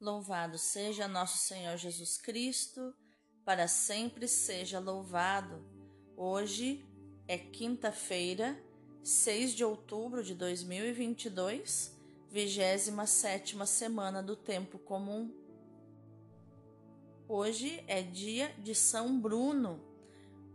Louvado 0.00 0.56
seja 0.56 1.06
nosso 1.06 1.36
Senhor 1.36 1.76
Jesus 1.76 2.16
Cristo, 2.16 2.94
para 3.44 3.68
sempre 3.68 4.26
seja 4.26 4.78
louvado. 4.78 5.62
Hoje 6.16 6.82
é 7.28 7.36
quinta-feira, 7.36 8.58
6 9.04 9.52
de 9.52 9.62
outubro 9.62 10.24
de 10.24 10.34
2022, 10.34 11.94
27 12.30 13.66
semana 13.66 14.22
do 14.22 14.34
tempo 14.34 14.78
comum. 14.78 15.30
Hoje 17.28 17.84
é 17.86 18.00
dia 18.00 18.54
de 18.58 18.74
São 18.74 19.20
Bruno, 19.20 19.84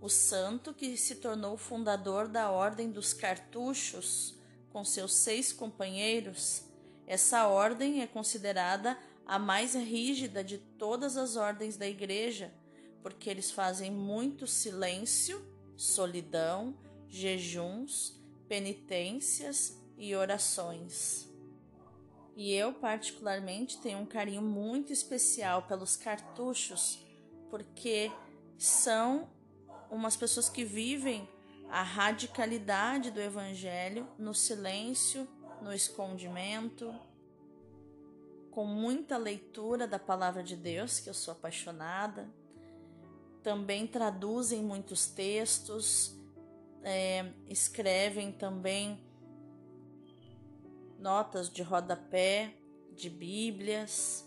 o 0.02 0.10
santo 0.10 0.74
que 0.74 0.98
se 0.98 1.18
tornou 1.18 1.56
fundador 1.56 2.28
da 2.28 2.50
Ordem 2.50 2.90
dos 2.90 3.14
Cartuchos, 3.14 4.40
com 4.72 4.84
seus 4.84 5.14
seis 5.14 5.54
companheiros. 5.54 6.64
Essa 7.06 7.48
ordem 7.48 8.02
é 8.02 8.08
considerada 8.08 8.98
a 9.26 9.40
mais 9.40 9.74
rígida 9.74 10.44
de 10.44 10.58
todas 10.58 11.18
as 11.18 11.36
ordens 11.36 11.78
da 11.78 11.88
igreja, 11.88 12.54
porque 13.02 13.30
eles 13.30 13.52
fazem 13.52 13.92
muito 13.92 14.46
silêncio, 14.48 15.44
solidão, 15.76 16.76
jejuns, 17.08 18.20
penitências 18.48 19.80
e 19.98 20.16
orações. 20.16 21.28
E 22.36 22.54
eu, 22.54 22.74
particularmente, 22.74 23.80
tenho 23.80 24.00
um 24.00 24.06
carinho 24.06 24.42
muito 24.42 24.92
especial 24.92 25.64
pelos 25.64 25.96
cartuchos, 25.96 27.00
porque 27.50 28.12
são 28.58 29.30
umas 29.90 30.18
pessoas 30.18 30.50
que 30.50 30.66
vivem 30.66 31.28
a 31.70 31.82
radicalidade 31.82 33.10
do 33.10 33.22
Evangelho 33.22 34.08
no 34.18 34.34
silêncio, 34.34 35.28
no 35.62 35.74
escondimento, 35.74 36.94
com 38.56 38.64
muita 38.64 39.18
leitura 39.18 39.86
da 39.86 40.00
palavra 40.00 40.42
de 40.42 40.56
Deus, 40.56 41.02
que 41.02 41.10
eu 41.10 41.14
sou 41.14 41.34
apaixonada. 41.34 42.26
Também 43.44 43.86
traduzem 43.86 44.64
muitos 44.64 45.08
textos, 45.08 46.18
é, 46.82 47.34
escrevem 47.50 48.32
também 48.32 49.06
notas 50.98 51.50
de 51.50 51.62
rodapé 51.62 52.56
de 52.94 53.10
Bíblias. 53.10 54.26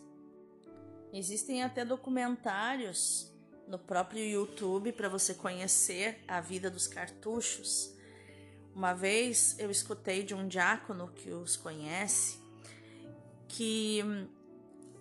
Existem 1.10 1.62
até 1.62 1.82
documentários 1.82 3.32
no 3.66 3.78
próprio 3.78 4.22
YouTube 4.22 4.92
para 4.92 5.08
você 5.08 5.32
conhecer 5.32 6.22
a 6.28 6.38
vida 6.42 6.70
dos 6.70 6.86
cartuchos. 6.86 7.96
Uma 8.74 8.92
vez 8.92 9.58
eu 9.58 9.70
escutei 9.70 10.22
de 10.22 10.34
um 10.34 10.46
diácono 10.46 11.08
que 11.14 11.30
os 11.30 11.56
conhece 11.56 12.37
que 13.48 14.00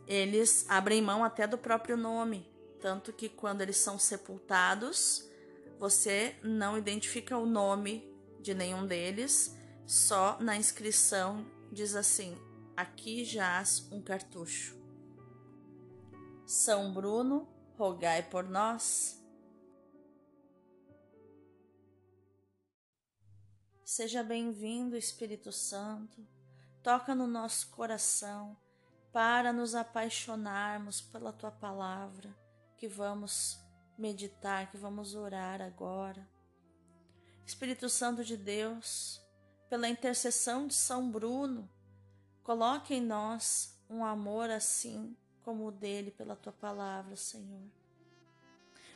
eles 0.08 0.66
abrem 0.70 1.02
mão 1.02 1.24
até 1.24 1.46
do 1.46 1.58
próprio 1.58 1.98
nome, 1.98 2.50
tanto 2.80 3.12
que 3.12 3.28
quando 3.28 3.62
eles 3.62 3.78
são 3.78 4.00
sepultados, 4.00 5.30
você 5.78 6.36
não 6.42 6.78
identifica 6.78 7.38
o 7.38 7.46
nome 7.46 8.10
de 8.40 8.54
nenhum 8.54 8.88
deles, 8.88 9.56
só 9.86 10.40
na 10.40 10.56
inscrição 10.56 11.46
diz 11.72 11.96
assim: 11.96 12.38
aqui 12.76 13.26
jaz 13.26 13.88
um 13.92 14.02
cartucho. 14.02 14.78
São 16.46 16.94
Bruno, 16.94 17.48
rogai 17.78 18.24
por 18.24 18.48
nós. 18.48 19.22
Seja 23.84 24.24
bem-vindo, 24.24 24.96
Espírito 24.96 25.52
Santo 25.52 26.37
toca 26.88 27.14
no 27.14 27.28
nosso 27.28 27.68
coração 27.72 28.56
para 29.12 29.52
nos 29.52 29.76
apaixonarmos 29.76 31.02
pela 31.02 31.34
tua 31.34 31.52
palavra, 31.52 32.34
que 32.78 32.88
vamos 32.88 33.60
meditar, 33.98 34.72
que 34.72 34.78
vamos 34.78 35.14
orar 35.14 35.62
agora. 35.62 36.26
Espírito 37.46 37.90
Santo 37.90 38.24
de 38.24 38.38
Deus, 38.38 39.22
pela 39.70 39.90
intercessão 39.90 40.66
de 40.66 40.76
São 40.76 41.12
Bruno, 41.12 41.70
coloque 42.42 42.94
em 42.94 43.02
nós 43.02 43.78
um 43.90 44.06
amor 44.06 44.50
assim 44.50 45.14
como 45.44 45.68
o 45.68 45.72
dele 45.74 46.12
pela 46.12 46.38
tua 46.38 46.54
palavra, 46.54 47.18
Senhor. 47.18 47.70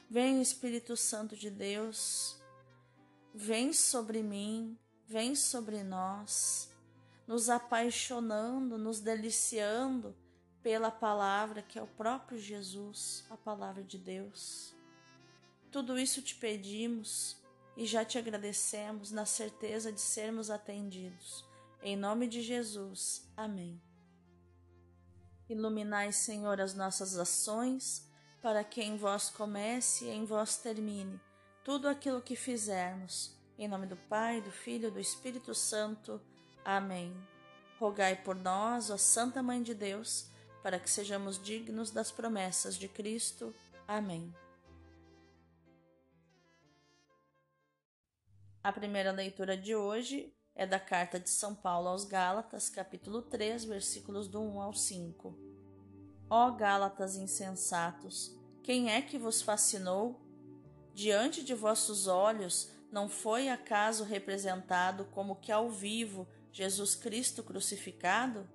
Vem, 0.09 0.41
Espírito 0.41 0.95
Santo 0.95 1.35
de 1.35 1.49
Deus, 1.49 2.41
vem 3.33 3.73
sobre 3.73 4.23
mim, 4.23 4.79
vem 5.09 5.35
sobre 5.35 5.83
nós 5.83 6.70
nos 7.31 7.49
apaixonando, 7.49 8.77
nos 8.77 8.99
deliciando 8.99 10.13
pela 10.61 10.91
palavra 10.91 11.61
que 11.61 11.79
é 11.79 11.81
o 11.81 11.87
próprio 11.87 12.37
Jesus, 12.37 13.25
a 13.29 13.37
palavra 13.37 13.81
de 13.81 13.97
Deus. 13.97 14.75
Tudo 15.71 15.97
isso 15.97 16.21
te 16.21 16.35
pedimos 16.35 17.41
e 17.77 17.85
já 17.85 18.03
te 18.03 18.17
agradecemos 18.17 19.11
na 19.11 19.25
certeza 19.25 19.93
de 19.93 20.01
sermos 20.01 20.49
atendidos. 20.49 21.45
Em 21.81 21.95
nome 21.95 22.27
de 22.27 22.41
Jesus. 22.41 23.25
Amém. 23.37 23.81
Iluminai, 25.47 26.11
Senhor, 26.11 26.59
as 26.59 26.73
nossas 26.73 27.17
ações, 27.17 28.11
para 28.41 28.61
que 28.61 28.81
em 28.81 28.97
vós 28.97 29.29
comece 29.29 30.03
e 30.03 30.09
em 30.09 30.25
vós 30.25 30.57
termine 30.57 31.17
tudo 31.63 31.87
aquilo 31.87 32.21
que 32.21 32.35
fizermos. 32.35 33.33
Em 33.57 33.69
nome 33.69 33.87
do 33.87 33.95
Pai, 33.95 34.41
do 34.41 34.51
Filho 34.51 34.89
e 34.89 34.91
do 34.91 34.99
Espírito 34.99 35.55
Santo. 35.55 36.19
Amém. 36.63 37.15
Rogai 37.79 38.15
por 38.15 38.35
nós, 38.35 38.89
ó 38.89 38.97
Santa 38.97 39.41
Mãe 39.41 39.63
de 39.63 39.73
Deus, 39.73 40.29
para 40.61 40.79
que 40.79 40.89
sejamos 40.89 41.41
dignos 41.41 41.89
das 41.89 42.11
promessas 42.11 42.75
de 42.75 42.87
Cristo. 42.87 43.53
Amém. 43.87 44.33
A 48.63 48.71
primeira 48.71 49.11
leitura 49.11 49.57
de 49.57 49.75
hoje 49.75 50.31
é 50.53 50.67
da 50.67 50.79
carta 50.79 51.19
de 51.19 51.31
São 51.31 51.55
Paulo 51.55 51.87
aos 51.87 52.05
Gálatas, 52.05 52.69
capítulo 52.69 53.23
3, 53.23 53.65
versículos 53.65 54.27
do 54.27 54.39
1 54.39 54.61
ao 54.61 54.73
5. 54.73 55.35
Ó 56.29 56.51
Gálatas 56.51 57.15
insensatos, 57.15 58.37
quem 58.61 58.91
é 58.91 59.01
que 59.01 59.17
vos 59.17 59.41
fascinou? 59.41 60.21
Diante 60.93 61.43
de 61.43 61.55
vossos 61.55 62.05
olhos 62.05 62.69
não 62.91 63.09
foi 63.09 63.49
acaso 63.49 64.03
representado 64.03 65.05
como 65.05 65.37
que 65.37 65.51
ao 65.51 65.71
vivo 65.71 66.27
Jesus 66.51 66.95
Cristo 66.95 67.43
crucificado? 67.43 68.47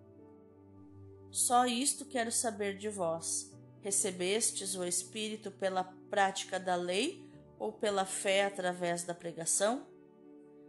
Só 1.30 1.66
isto 1.66 2.04
quero 2.04 2.30
saber 2.30 2.76
de 2.76 2.88
vós. 2.88 3.52
Recebestes 3.80 4.74
o 4.74 4.84
Espírito 4.84 5.50
pela 5.50 5.84
prática 6.10 6.58
da 6.58 6.74
lei 6.74 7.24
ou 7.58 7.72
pela 7.72 8.04
fé 8.04 8.44
através 8.44 9.02
da 9.02 9.14
pregação? 9.14 9.86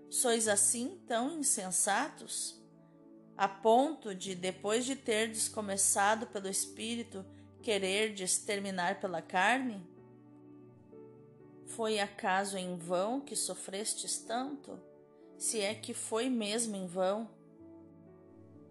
Sois 0.10 0.48
assim 0.48 1.02
tão 1.06 1.40
insensatos? 1.40 2.62
A 3.36 3.48
ponto 3.48 4.16
de, 4.16 4.34
depois 4.34 4.86
de 4.86 4.96
terdes 4.96 5.50
começado 5.50 6.28
pelo 6.28 6.48
Espírito, 6.48 7.26
quererdes 7.62 8.38
terminar 8.38 9.00
pela 9.00 9.22
carne? 9.22 9.86
Foi 11.66 12.00
acaso 12.00 12.58
em 12.58 12.78
vão 12.78 13.20
que 13.20 13.36
sofrestes 13.36 14.18
tanto? 14.18 14.87
Se 15.38 15.62
é 15.62 15.76
que 15.76 15.94
foi 15.94 16.30
mesmo 16.30 16.76
em 16.76 16.88
vão. 16.88 17.30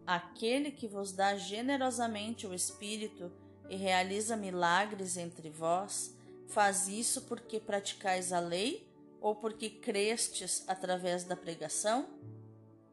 Aquele 0.06 0.70
que 0.70 0.86
vos 0.86 1.12
dá 1.12 1.36
generosamente 1.36 2.46
o 2.46 2.54
Espírito 2.54 3.30
e 3.68 3.76
realiza 3.76 4.36
milagres 4.36 5.16
entre 5.16 5.48
vós, 5.50 6.14
faz 6.48 6.88
isso 6.88 7.22
porque 7.22 7.58
praticais 7.58 8.32
a 8.32 8.40
lei 8.40 8.88
ou 9.20 9.34
porque 9.34 9.70
crestes 9.70 10.64
através 10.68 11.24
da 11.24 11.36
pregação? 11.36 12.08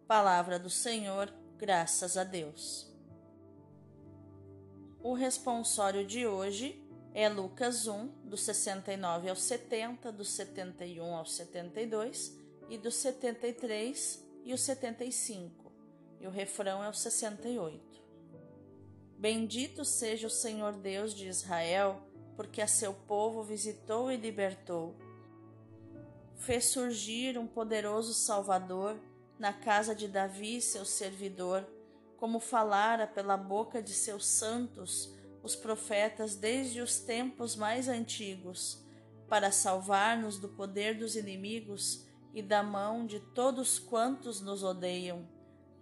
Palavra 0.07 0.57
do 0.57 0.69
Senhor, 0.69 1.31
graças 1.57 2.17
a 2.17 2.23
Deus. 2.23 2.91
O 5.01 5.13
responsório 5.13 6.05
de 6.05 6.25
hoje 6.25 6.81
é 7.13 7.29
Lucas 7.29 7.87
1, 7.87 8.07
do 8.23 8.37
69 8.37 9.29
ao 9.29 9.35
70, 9.35 10.11
do 10.11 10.25
71 10.25 11.15
ao 11.15 11.25
72 11.25 12.42
e 12.73 12.77
do 12.79 12.89
73 12.89 14.25
e 14.43 14.51
o 14.51 14.57
75, 14.57 15.71
e 16.19 16.25
o 16.25 16.31
refrão 16.31 16.83
é 16.83 16.89
o 16.89 16.93
68. 16.93 18.01
Bendito 19.15 19.85
seja 19.85 20.25
o 20.25 20.31
Senhor 20.31 20.73
Deus 20.73 21.13
de 21.13 21.27
Israel, 21.27 22.01
porque 22.35 22.63
a 22.63 22.67
seu 22.67 22.91
povo 22.91 23.43
visitou 23.43 24.11
e 24.11 24.17
libertou. 24.17 24.95
Fez 26.35 26.65
surgir 26.65 27.37
um 27.37 27.45
poderoso 27.45 28.11
Salvador 28.11 28.99
na 29.37 29.53
casa 29.53 29.93
de 29.93 30.07
Davi, 30.07 30.59
seu 30.59 30.83
servidor, 30.83 31.63
como 32.17 32.39
falara 32.39 33.05
pela 33.05 33.37
boca 33.37 33.83
de 33.83 33.93
seus 33.93 34.25
santos 34.25 35.13
os 35.43 35.55
profetas 35.55 36.35
desde 36.35 36.81
os 36.81 36.97
tempos 36.97 37.55
mais 37.55 37.87
antigos, 37.87 38.83
para 39.29 39.51
salvar-nos 39.51 40.39
do 40.39 40.49
poder 40.49 40.97
dos 40.97 41.15
inimigos 41.15 42.11
e 42.33 42.41
da 42.41 42.63
mão 42.63 43.05
de 43.05 43.19
todos 43.19 43.77
quantos 43.77 44.41
nos 44.41 44.63
odeiam. 44.63 45.27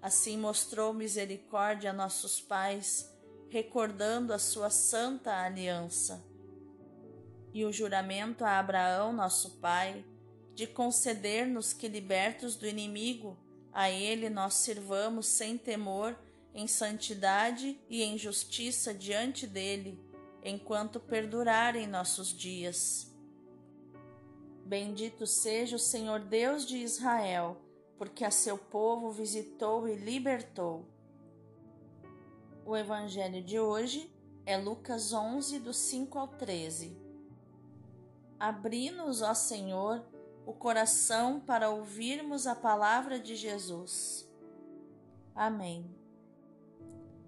Assim 0.02 0.38
mostrou 0.38 0.94
misericórdia 0.94 1.92
a 1.92 1.94
nossos 1.94 2.42
pais, 2.42 3.10
recordando 3.50 4.34
a 4.34 4.40
sua 4.40 4.70
santa 4.70 5.34
aliança. 5.44 6.24
E 7.54 7.64
o 7.66 7.72
juramento 7.72 8.44
a 8.44 8.60
Abraão, 8.60 9.14
nosso 9.14 9.58
pai, 9.60 10.06
de 10.54 10.68
conceder-nos 10.68 11.74
que, 11.74 11.88
libertos 11.88 12.56
do 12.56 12.68
inimigo, 12.68 13.38
a 13.72 13.90
ele 13.90 14.30
nós 14.30 14.56
sirvamos 14.56 15.28
sem 15.28 15.58
temor, 15.58 16.18
em 16.54 16.68
santidade 16.68 17.80
e 17.90 18.04
em 18.04 18.18
justiça 18.18 18.94
diante 18.94 19.48
dele, 19.48 20.00
enquanto 20.44 21.00
perdurarem 21.00 21.88
nossos 21.88 22.36
dias. 22.36 23.11
Bendito 24.66 25.28
seja 25.28 25.76
o 25.76 25.80
Senhor 25.80 26.20
Deus 26.20 26.66
de 26.66 26.78
Israel, 26.78 27.58
porque 27.98 28.24
a 28.24 28.32
seu 28.32 28.58
povo 28.58 29.12
visitou 29.12 29.88
e 29.88 29.96
libertou. 29.96 30.86
O 32.66 32.76
evangelho 32.78 33.44
de 33.44 33.60
hoje 33.60 34.12
é 34.46 34.58
Lucas 34.58 35.14
11, 35.14 35.60
do 35.60 35.74
5 35.74 36.18
ao 36.18 36.28
13. 36.28 36.98
Abri-nos, 38.40 39.22
ó 39.22 39.34
Senhor, 39.34 40.04
o 40.46 40.54
coração 40.54 41.40
para 41.40 41.70
ouvirmos 41.70 42.48
a 42.48 42.56
palavra 42.56 43.20
de 43.20 43.36
Jesus. 43.36 44.28
Amém. 45.36 45.86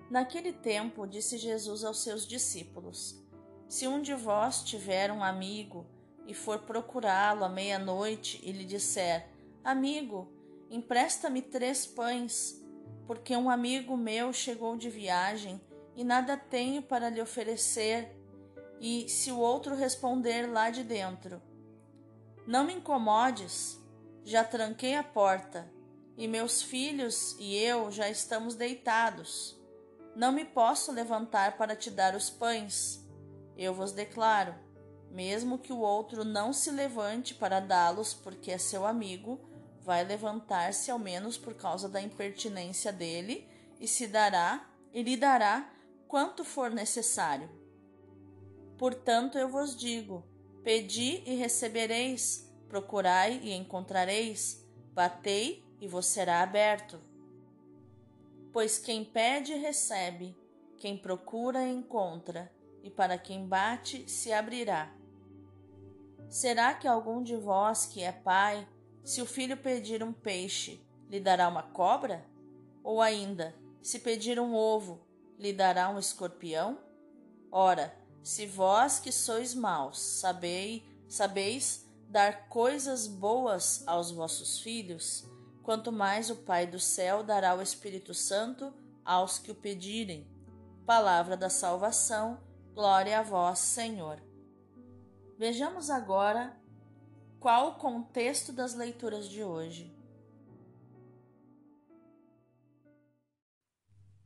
Naquele 0.10 0.54
tempo, 0.54 1.08
disse 1.08 1.38
Jesus 1.38 1.84
aos 1.84 2.02
seus 2.02 2.26
discípulos: 2.26 3.20
Se 3.68 3.88
um 3.88 4.02
de 4.02 4.14
vós 4.14 4.64
tiver 4.64 5.12
um 5.12 5.24
amigo 5.24 5.86
e 6.26 6.34
for 6.34 6.60
procurá-lo 6.60 7.44
à 7.44 7.50
meia-noite 7.50 8.40
e 8.44 8.52
lhe 8.52 8.66
disser: 8.66 9.28
Amigo, 9.64 10.32
empresta-me 10.70 11.42
três 11.42 11.86
pães, 11.86 12.62
porque 13.06 13.36
um 13.36 13.50
amigo 13.50 13.98
meu 13.98 14.32
chegou 14.32 14.78
de 14.78 14.90
viagem 14.90 15.62
e 15.96 16.04
nada 16.04 16.36
tenho 16.36 16.82
para 16.82 17.10
lhe 17.10 17.22
oferecer, 17.22 18.16
e 18.80 19.08
se 19.08 19.32
o 19.32 19.40
outro 19.40 19.76
responder 19.76 20.48
lá 20.48 20.70
de 20.70 20.84
dentro: 20.84 21.42
Não 22.48 22.64
me 22.64 22.74
incomodes, 22.74 23.80
já 24.24 24.44
tranquei 24.44 24.96
a 24.96 25.04
porta, 25.04 25.72
e 26.18 26.28
meus 26.28 26.62
filhos 26.62 27.36
e 27.40 27.56
eu 27.56 27.92
já 27.92 28.10
estamos 28.10 28.56
deitados. 28.56 29.60
Não 30.16 30.32
me 30.32 30.46
posso 30.46 30.92
levantar 30.92 31.58
para 31.58 31.76
te 31.76 31.90
dar 31.90 32.16
os 32.16 32.30
pães. 32.30 33.04
Eu 33.58 33.74
vos 33.74 33.92
declaro: 33.92 34.54
mesmo 35.14 35.60
que 35.60 35.72
o 35.72 35.78
outro 35.78 36.26
não 36.26 36.52
se 36.52 36.72
levante 36.72 37.36
para 37.36 37.60
dá-los 37.60 38.16
porque 38.16 38.50
é 38.50 38.58
seu 38.58 38.84
amigo, 38.84 39.40
vai 39.84 40.04
levantar-se 40.04 40.90
ao 40.90 40.98
menos 40.98 41.38
por 41.38 41.54
causa 41.54 41.88
da 41.88 42.02
impertinência 42.02 42.92
dele 42.92 43.48
e 43.80 43.88
se 43.88 44.08
dará 44.08 44.68
e 44.92 45.04
lhe 45.04 45.16
dará 45.16 45.72
quanto 46.08 46.44
for 46.44 46.72
necessário. 46.72 47.48
Portanto, 48.76 49.38
eu 49.38 49.48
vos 49.48 49.76
digo: 49.78 50.26
pedi 50.64 51.22
e 51.28 51.36
recebereis, 51.36 52.52
procurai 52.68 53.40
e 53.44 53.54
encontrareis, 53.54 54.66
batei 54.94 55.64
e 55.80 55.88
vos 55.88 56.08
será 56.08 56.42
aberto. 56.42 57.00
Pois 58.52 58.80
quem 58.80 59.06
pede, 59.06 59.54
recebe, 59.54 60.36
quem 60.78 60.98
procura, 60.98 61.68
encontra, 61.68 62.52
e 62.82 62.90
para 62.90 63.18
quem 63.18 63.46
bate, 63.48 64.10
se 64.10 64.34
abrirá. 64.34 65.03
Será 66.34 66.74
que 66.74 66.88
algum 66.88 67.22
de 67.22 67.36
vós 67.36 67.86
que 67.86 68.02
é 68.02 68.12
pai, 68.12 68.68
se 69.04 69.22
o 69.22 69.26
filho 69.26 69.56
pedir 69.56 70.02
um 70.04 70.12
peixe, 70.12 70.84
lhe 71.08 71.20
dará 71.20 71.48
uma 71.48 71.62
cobra? 71.62 72.26
Ou 72.84 73.04
ainda, 73.04 73.54
se 73.84 74.00
pedir 74.00 74.40
um 74.40 74.56
ovo, 74.56 75.06
lhe 75.38 75.54
dará 75.54 75.92
um 75.92 76.00
escorpião? 76.00 76.80
Ora, 77.52 77.96
se 78.24 78.48
vós 78.48 78.98
que 78.98 79.12
sois 79.12 79.54
maus, 79.54 80.00
sabei, 80.00 80.84
sabeis 81.08 81.88
dar 82.10 82.50
coisas 82.50 83.06
boas 83.06 83.84
aos 83.86 84.10
vossos 84.10 84.60
filhos, 84.60 85.30
quanto 85.62 85.92
mais 85.92 86.32
o 86.32 86.38
Pai 86.38 86.66
do 86.66 86.80
céu 86.80 87.22
dará 87.22 87.54
o 87.54 87.62
Espírito 87.62 88.12
Santo 88.12 88.74
aos 89.06 89.38
que 89.38 89.52
o 89.52 89.56
pedirem. 89.56 90.28
Palavra 90.84 91.38
da 91.38 91.52
salvação, 91.52 92.42
glória 92.74 93.20
a 93.20 93.22
vós, 93.22 93.60
Senhor. 93.60 94.33
Vejamos 95.38 95.90
agora 95.90 96.58
qual 97.40 97.70
o 97.70 97.76
contexto 97.76 98.52
das 98.52 98.74
leituras 98.74 99.28
de 99.30 99.44
hoje. 99.44 99.94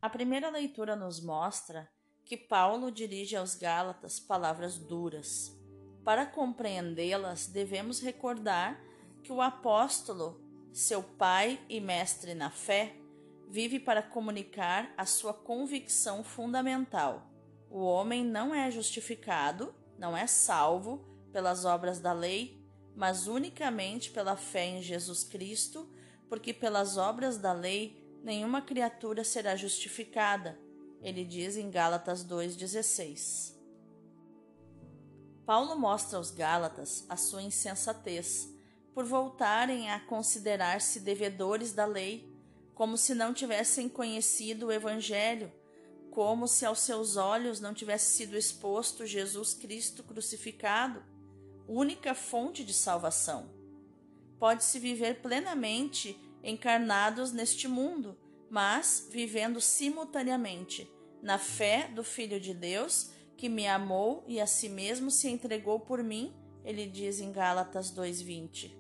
A 0.02 0.10
primeira 0.10 0.50
leitura 0.50 0.96
nos 0.96 1.20
mostra 1.20 1.90
que 2.24 2.38
Paulo 2.38 2.92
dirige 2.92 3.36
aos 3.36 3.56
Gálatas 3.56 4.20
palavras 4.20 4.78
duras. 4.78 5.58
Para 6.04 6.26
compreendê-las, 6.26 7.48
devemos 7.48 8.00
recordar 8.00 8.80
que 9.24 9.32
o 9.32 9.42
apóstolo 9.42 10.48
seu 10.78 11.02
pai 11.02 11.60
e 11.68 11.80
mestre 11.80 12.36
na 12.36 12.52
fé, 12.52 12.96
vive 13.50 13.80
para 13.80 14.04
comunicar 14.04 14.94
a 14.96 15.08
sua 15.08 15.34
convicção 15.34 16.24
fundamental. 16.24 17.32
O 17.68 17.80
homem 17.80 18.24
não 18.24 18.54
é 18.54 18.70
justificado, 18.70 19.74
não 19.98 20.16
é 20.16 20.28
salvo 20.28 21.06
pelas 21.32 21.66
obras 21.66 22.00
da 22.00 22.14
lei, 22.14 22.64
mas 22.96 23.28
unicamente 23.28 24.12
pela 24.12 24.36
fé 24.36 24.66
em 24.66 24.82
Jesus 24.82 25.24
Cristo, 25.24 25.88
porque 26.30 26.54
pelas 26.54 26.98
obras 26.98 27.38
da 27.38 27.54
lei 27.54 28.04
nenhuma 28.24 28.62
criatura 28.62 29.24
será 29.24 29.56
justificada. 29.56 30.60
Ele 31.02 31.24
diz 31.24 31.58
em 31.58 31.70
Gálatas 31.70 32.26
2,16. 32.26 33.56
Paulo 35.46 35.78
mostra 35.78 36.18
aos 36.18 36.32
Gálatas 36.32 37.06
a 37.08 37.16
sua 37.16 37.42
insensatez 37.42 38.50
por 38.94 39.06
voltarem 39.06 39.92
a 39.92 40.00
considerar-se 40.00 41.00
devedores 41.00 41.72
da 41.72 41.86
lei, 41.86 42.36
como 42.74 42.98
se 42.98 43.14
não 43.14 43.34
tivessem 43.34 43.88
conhecido 43.88 44.68
o 44.68 44.72
Evangelho, 44.72 45.52
como 46.18 46.48
se 46.48 46.66
aos 46.66 46.80
seus 46.80 47.16
olhos 47.16 47.60
não 47.60 47.76
tivesse 47.76 48.16
sido 48.16 48.36
exposto 48.36 49.06
Jesus 49.06 49.54
Cristo 49.54 50.04
crucificado, 50.04 51.04
única 51.68 52.16
fonte 52.16 52.64
de 52.64 52.74
salvação. 52.74 53.52
Pode-se 54.40 54.80
viver 54.80 55.22
plenamente 55.22 56.20
encarnados 56.44 57.32
neste 57.32 57.68
mundo, 57.68 58.18
mas 58.50 59.08
vivendo 59.12 59.62
simultaneamente 59.62 60.92
na 61.22 61.38
fé 61.38 61.88
do 61.88 62.04
Filho 62.04 62.40
de 62.40 62.52
Deus, 62.52 63.12
que 63.38 63.48
me 63.48 63.68
amou 63.68 64.24
e 64.28 64.42
a 64.42 64.48
si 64.48 64.70
mesmo 64.70 65.12
se 65.12 65.30
entregou 65.30 65.80
por 65.80 66.02
mim, 66.02 66.34
ele 66.66 66.88
diz 66.88 67.20
em 67.20 67.32
Gálatas 67.32 67.92
2:20. 67.92 68.76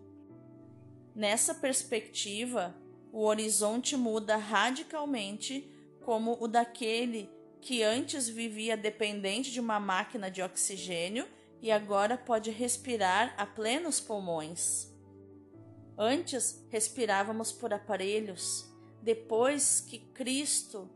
Nessa 1.14 1.54
perspectiva, 1.54 2.76
o 3.14 3.26
horizonte 3.26 3.96
muda 3.96 4.38
radicalmente 4.38 5.72
como 6.08 6.38
o 6.40 6.48
daquele 6.48 7.37
que 7.62 7.84
antes 7.84 8.28
vivia 8.30 8.78
dependente 8.78 9.52
de 9.52 9.60
uma 9.60 9.80
máquina 9.80 10.30
de 10.30 10.42
oxigênio 10.42 11.28
e 11.62 11.72
agora 11.72 12.18
pode 12.18 12.52
respirar 12.52 13.34
a 13.38 13.46
plenos 13.46 14.00
pulmões. 14.00 14.94
Antes 15.98 16.66
respirávamos 16.70 17.52
por 17.52 17.74
aparelhos, 17.74 18.72
depois 19.02 19.80
que 19.80 20.00
Cristo 20.00 20.90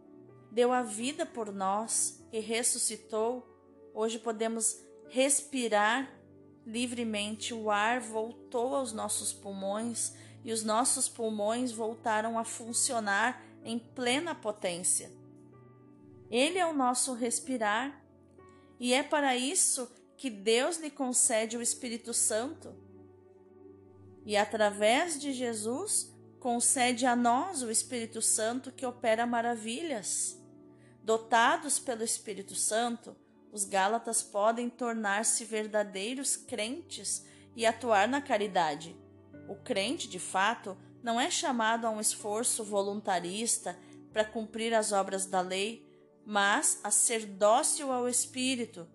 deu 0.51 0.71
a 0.71 0.83
vida 0.83 1.25
por 1.25 1.51
nós 1.51 2.23
e 2.31 2.39
ressuscitou, 2.39 3.47
hoje 3.93 4.19
podemos 4.19 4.77
respirar 5.09 6.11
livremente, 6.65 7.53
o 7.53 7.71
ar 7.71 7.99
voltou 7.99 8.75
aos 8.75 8.93
nossos 8.93 9.33
pulmões 9.33 10.13
e 10.43 10.51
os 10.51 10.63
nossos 10.63 11.09
pulmões 11.09 11.71
voltaram 11.71 12.37
a 12.37 12.43
funcionar 12.43 13.43
em 13.63 13.79
plena 13.79 14.35
potência. 14.35 15.20
Ele 16.31 16.57
é 16.57 16.65
o 16.65 16.73
nosso 16.73 17.13
respirar 17.13 18.01
e 18.79 18.93
é 18.93 19.03
para 19.03 19.35
isso 19.35 19.91
que 20.15 20.29
Deus 20.29 20.77
lhe 20.77 20.89
concede 20.89 21.57
o 21.57 21.61
Espírito 21.61 22.13
Santo. 22.13 22.73
E 24.25 24.37
através 24.37 25.19
de 25.19 25.33
Jesus, 25.33 26.15
concede 26.39 27.05
a 27.05 27.15
nós 27.15 27.61
o 27.61 27.69
Espírito 27.69 28.21
Santo 28.21 28.71
que 28.71 28.85
opera 28.85 29.27
maravilhas. 29.27 30.41
Dotados 31.03 31.77
pelo 31.79 32.03
Espírito 32.03 32.55
Santo, 32.55 33.15
os 33.51 33.65
Gálatas 33.65 34.23
podem 34.23 34.69
tornar-se 34.69 35.43
verdadeiros 35.43 36.37
crentes 36.37 37.25
e 37.55 37.65
atuar 37.65 38.07
na 38.07 38.21
caridade. 38.21 38.95
O 39.49 39.55
crente, 39.55 40.07
de 40.07 40.19
fato, 40.19 40.77
não 41.03 41.19
é 41.19 41.29
chamado 41.29 41.85
a 41.85 41.89
um 41.89 41.99
esforço 41.99 42.63
voluntarista 42.63 43.77
para 44.13 44.23
cumprir 44.23 44.73
as 44.73 44.91
obras 44.91 45.25
da 45.25 45.41
lei, 45.41 45.90
mas 46.25 46.79
a 46.83 46.91
ser 46.91 47.25
dócil 47.25 47.91
ao 47.91 48.07
Espírito, 48.07 48.87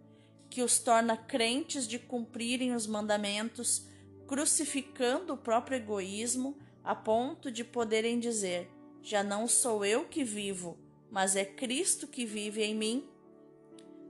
que 0.48 0.62
os 0.62 0.78
torna 0.78 1.16
crentes 1.16 1.86
de 1.86 1.98
cumprirem 1.98 2.74
os 2.74 2.86
mandamentos, 2.86 3.86
crucificando 4.26 5.34
o 5.34 5.36
próprio 5.36 5.76
egoísmo 5.76 6.56
a 6.82 6.94
ponto 6.94 7.50
de 7.50 7.64
poderem 7.64 8.18
dizer: 8.18 8.70
Já 9.02 9.22
não 9.22 9.46
sou 9.48 9.84
eu 9.84 10.04
que 10.04 10.24
vivo, 10.24 10.78
mas 11.10 11.36
é 11.36 11.44
Cristo 11.44 12.06
que 12.06 12.24
vive 12.24 12.62
em 12.62 12.74
mim 12.74 13.08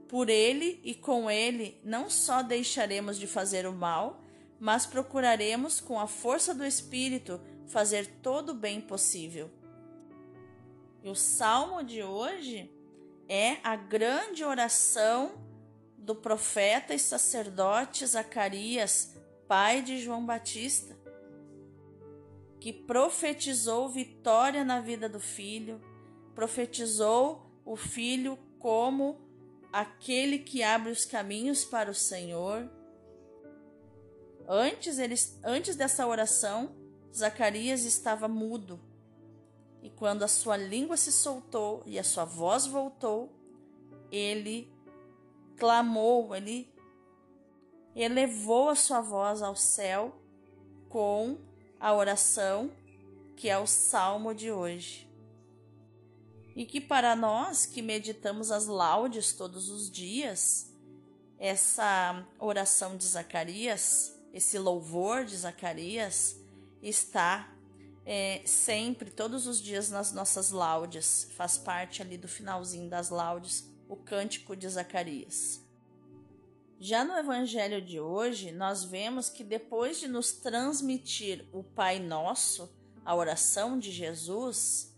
Por 0.07 0.29
ele 0.29 0.79
e 0.83 0.95
com 0.95 1.29
ele 1.29 1.79
não 1.83 2.09
só 2.09 2.41
deixaremos 2.41 3.17
de 3.17 3.27
fazer 3.27 3.67
o 3.67 3.73
mal, 3.73 4.21
mas 4.59 4.85
procuraremos, 4.85 5.79
com 5.81 5.99
a 5.99 6.07
força 6.07 6.53
do 6.53 6.65
Espírito, 6.65 7.41
fazer 7.67 8.07
todo 8.21 8.49
o 8.49 8.55
bem 8.55 8.79
possível. 8.79 9.51
E 11.03 11.09
o 11.09 11.15
salmo 11.15 11.83
de 11.83 12.01
hoje 12.01 12.71
é 13.27 13.57
a 13.63 13.75
grande 13.75 14.43
oração 14.43 15.45
do 15.97 16.15
profeta 16.15 16.93
e 16.93 16.99
sacerdote 16.99 18.05
Zacarias, 18.05 19.15
pai 19.47 19.81
de 19.81 19.99
João 19.99 20.25
Batista, 20.25 20.97
que 22.59 22.71
profetizou 22.71 23.89
vitória 23.89 24.63
na 24.63 24.79
vida 24.79 25.09
do 25.09 25.19
filho, 25.19 25.81
profetizou 26.33 27.51
o 27.65 27.75
filho 27.75 28.37
como 28.59 29.19
aquele 29.71 30.39
que 30.39 30.63
abre 30.63 30.91
os 30.91 31.03
caminhos 31.03 31.65
para 31.65 31.91
o 31.91 31.95
Senhor. 31.95 32.69
Antes, 34.47 34.97
eles, 34.97 35.39
antes 35.43 35.75
dessa 35.75 36.07
oração, 36.07 36.75
Zacarias 37.13 37.83
estava 37.83 38.27
mudo. 38.27 38.79
E 39.87 39.89
quando 39.91 40.23
a 40.23 40.27
sua 40.27 40.57
língua 40.57 40.97
se 40.97 41.13
soltou 41.13 41.81
e 41.85 41.97
a 41.97 42.03
sua 42.03 42.25
voz 42.25 42.65
voltou, 42.65 43.31
ele 44.11 44.69
clamou, 45.55 46.35
ele 46.35 46.69
elevou 47.95 48.67
a 48.67 48.75
sua 48.75 48.99
voz 48.99 49.41
ao 49.41 49.55
céu 49.55 50.13
com 50.89 51.37
a 51.79 51.93
oração 51.93 52.69
que 53.37 53.47
é 53.47 53.57
o 53.57 53.65
salmo 53.65 54.35
de 54.35 54.51
hoje. 54.51 55.09
E 56.53 56.65
que 56.65 56.81
para 56.81 57.15
nós 57.15 57.65
que 57.65 57.81
meditamos 57.81 58.51
as 58.51 58.65
laudes 58.67 59.31
todos 59.31 59.69
os 59.69 59.89
dias, 59.89 60.69
essa 61.39 62.27
oração 62.37 62.97
de 62.97 63.05
Zacarias, 63.05 64.19
esse 64.33 64.59
louvor 64.59 65.23
de 65.23 65.37
Zacarias, 65.37 66.35
está 66.81 67.56
é, 68.09 68.41
sempre, 68.45 69.11
todos 69.11 69.47
os 69.47 69.61
dias 69.61 69.89
nas 69.89 70.13
nossas 70.13 70.49
laudes, 70.49 71.29
faz 71.35 71.57
parte 71.57 72.01
ali 72.01 72.17
do 72.17 72.25
finalzinho 72.25 72.89
das 72.89 73.09
laudes, 73.09 73.69
o 73.89 73.97
cântico 73.97 74.55
de 74.55 74.67
Zacarias. 74.69 75.61
Já 76.79 77.03
no 77.03 77.17
evangelho 77.17 77.81
de 77.81 77.99
hoje, 77.99 78.53
nós 78.53 78.85
vemos 78.85 79.29
que 79.29 79.43
depois 79.43 79.99
de 79.99 80.07
nos 80.07 80.31
transmitir 80.31 81.49
o 81.51 81.61
Pai 81.61 81.99
Nosso, 81.99 82.73
a 83.03 83.13
oração 83.13 83.77
de 83.77 83.91
Jesus, 83.91 84.95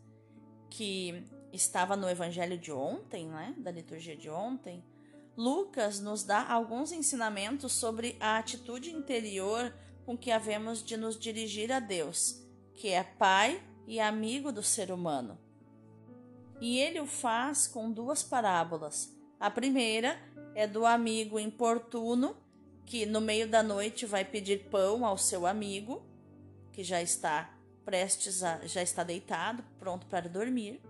que 0.69 1.25
estava 1.51 1.95
no 1.95 2.07
evangelho 2.07 2.59
de 2.59 2.71
ontem, 2.71 3.27
né, 3.27 3.55
da 3.57 3.71
liturgia 3.71 4.15
de 4.15 4.29
ontem, 4.29 4.83
Lucas 5.35 5.99
nos 5.99 6.23
dá 6.23 6.47
alguns 6.47 6.91
ensinamentos 6.91 7.73
sobre 7.73 8.15
a 8.19 8.37
atitude 8.37 8.91
interior 8.91 9.73
com 10.05 10.15
que 10.15 10.29
havemos 10.29 10.83
de 10.83 10.95
nos 10.95 11.17
dirigir 11.17 11.71
a 11.71 11.79
Deus, 11.79 12.47
que 12.79 12.87
é 12.87 13.03
Pai 13.03 13.61
e 13.85 13.99
amigo 13.99 14.53
do 14.53 14.63
ser 14.63 14.89
humano. 14.89 15.37
E 16.61 16.79
ele 16.79 17.01
o 17.01 17.05
faz 17.05 17.67
com 17.67 17.91
duas 17.91 18.23
parábolas. 18.23 19.13
A 19.37 19.51
primeira 19.51 20.17
é 20.55 20.65
do 20.65 20.85
amigo 20.85 21.37
importuno, 21.37 22.37
que 22.85 23.05
no 23.05 23.19
meio 23.19 23.49
da 23.49 23.61
noite 23.61 24.05
vai 24.05 24.23
pedir 24.23 24.69
pão 24.69 25.05
ao 25.05 25.17
seu 25.17 25.45
amigo, 25.45 26.01
que 26.71 26.81
já 26.81 27.01
está 27.01 27.53
prestes 27.83 28.43
a, 28.43 28.65
já 28.65 28.81
está 28.81 29.03
deitado, 29.03 29.61
pronto 29.77 30.07
para 30.07 30.29
dormir. 30.29 30.81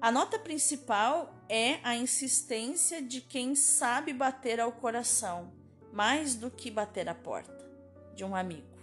A 0.00 0.12
nota 0.12 0.38
principal 0.38 1.34
é 1.48 1.80
a 1.82 1.96
insistência 1.96 3.02
de 3.02 3.20
quem 3.20 3.56
sabe 3.56 4.12
bater 4.12 4.60
ao 4.60 4.70
coração, 4.70 5.52
mais 5.92 6.36
do 6.36 6.48
que 6.48 6.70
bater 6.70 7.08
à 7.08 7.14
porta 7.14 7.68
de 8.14 8.24
um 8.24 8.36
amigo, 8.36 8.75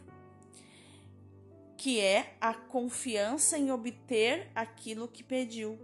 que 1.84 2.00
é 2.00 2.38
a 2.40 2.54
confiança 2.54 3.58
em 3.58 3.70
obter 3.70 4.50
aquilo 4.56 5.06
que 5.06 5.22
pediu. 5.22 5.78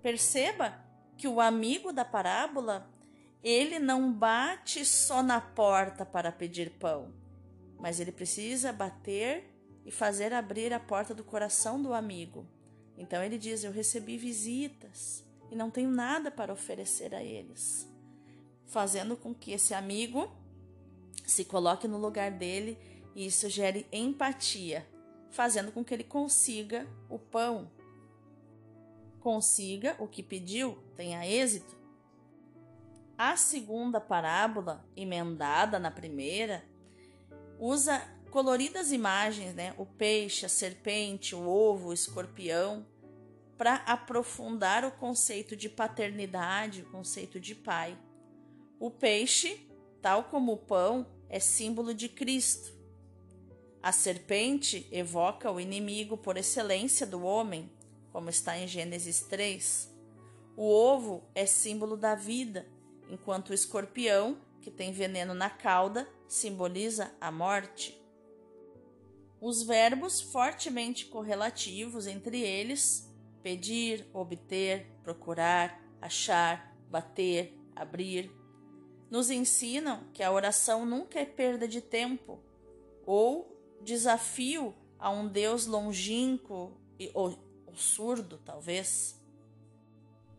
Perceba 0.00 0.78
que 1.16 1.26
o 1.26 1.40
amigo 1.40 1.92
da 1.92 2.04
parábola, 2.04 2.88
ele 3.42 3.80
não 3.80 4.12
bate 4.12 4.84
só 4.84 5.20
na 5.20 5.40
porta 5.40 6.06
para 6.06 6.30
pedir 6.30 6.70
pão, 6.78 7.12
mas 7.76 7.98
ele 7.98 8.12
precisa 8.12 8.72
bater 8.72 9.52
e 9.84 9.90
fazer 9.90 10.32
abrir 10.32 10.72
a 10.72 10.78
porta 10.78 11.12
do 11.12 11.24
coração 11.24 11.82
do 11.82 11.92
amigo. 11.92 12.46
Então 12.96 13.20
ele 13.24 13.36
diz: 13.36 13.64
Eu 13.64 13.72
recebi 13.72 14.16
visitas 14.16 15.26
e 15.50 15.56
não 15.56 15.72
tenho 15.72 15.90
nada 15.90 16.30
para 16.30 16.52
oferecer 16.52 17.16
a 17.16 17.20
eles, 17.20 17.84
fazendo 18.68 19.16
com 19.16 19.34
que 19.34 19.50
esse 19.50 19.74
amigo 19.74 20.30
se 21.26 21.44
coloque 21.44 21.88
no 21.88 21.98
lugar 21.98 22.30
dele 22.30 22.89
e 23.14 23.26
isso 23.26 23.48
gere 23.48 23.86
empatia, 23.92 24.86
fazendo 25.30 25.72
com 25.72 25.84
que 25.84 25.94
ele 25.94 26.04
consiga 26.04 26.86
o 27.08 27.18
pão 27.18 27.70
consiga 29.20 29.94
o 29.98 30.08
que 30.08 30.22
pediu, 30.22 30.78
tenha 30.96 31.26
êxito. 31.26 31.78
A 33.16 33.36
segunda 33.36 34.00
parábola, 34.00 34.84
emendada 34.96 35.78
na 35.78 35.90
primeira, 35.90 36.64
usa 37.58 38.02
coloridas 38.30 38.90
imagens, 38.90 39.54
né? 39.54 39.74
O 39.76 39.84
peixe, 39.84 40.46
a 40.46 40.48
serpente, 40.48 41.34
o 41.34 41.46
ovo, 41.46 41.88
o 41.88 41.92
escorpião, 41.92 42.86
para 43.58 43.74
aprofundar 43.74 44.86
o 44.86 44.92
conceito 44.92 45.54
de 45.54 45.68
paternidade, 45.68 46.80
o 46.80 46.90
conceito 46.90 47.38
de 47.38 47.54
pai. 47.54 47.98
O 48.78 48.90
peixe, 48.90 49.68
tal 50.00 50.24
como 50.24 50.52
o 50.52 50.56
pão, 50.56 51.06
é 51.28 51.38
símbolo 51.38 51.92
de 51.92 52.08
Cristo. 52.08 52.79
A 53.82 53.92
serpente 53.92 54.86
evoca 54.92 55.50
o 55.50 55.58
inimigo 55.58 56.16
por 56.16 56.36
excelência 56.36 57.06
do 57.06 57.22
homem, 57.22 57.70
como 58.12 58.28
está 58.28 58.58
em 58.58 58.68
Gênesis 58.68 59.20
3. 59.20 59.90
O 60.54 60.64
ovo 60.64 61.22
é 61.34 61.46
símbolo 61.46 61.96
da 61.96 62.14
vida, 62.14 62.68
enquanto 63.08 63.50
o 63.50 63.54
escorpião, 63.54 64.36
que 64.60 64.70
tem 64.70 64.92
veneno 64.92 65.32
na 65.32 65.48
cauda, 65.48 66.06
simboliza 66.28 67.10
a 67.18 67.32
morte. 67.32 67.98
Os 69.40 69.62
verbos 69.62 70.20
fortemente 70.20 71.06
correlativos 71.06 72.06
entre 72.06 72.38
eles, 72.38 73.10
pedir, 73.42 74.06
obter, 74.12 74.86
procurar, 75.02 75.82
achar, 76.02 76.76
bater, 76.90 77.58
abrir, 77.74 78.30
nos 79.10 79.30
ensinam 79.30 80.04
que 80.12 80.22
a 80.22 80.30
oração 80.30 80.84
nunca 80.84 81.18
é 81.18 81.24
perda 81.24 81.66
de 81.66 81.80
tempo 81.80 82.38
ou 83.06 83.59
desafio 83.80 84.74
a 84.98 85.10
um 85.10 85.26
Deus 85.26 85.66
longínquo 85.66 86.76
ou 87.14 87.38
ou 87.70 87.76
surdo, 87.76 88.38
talvez. 88.44 89.16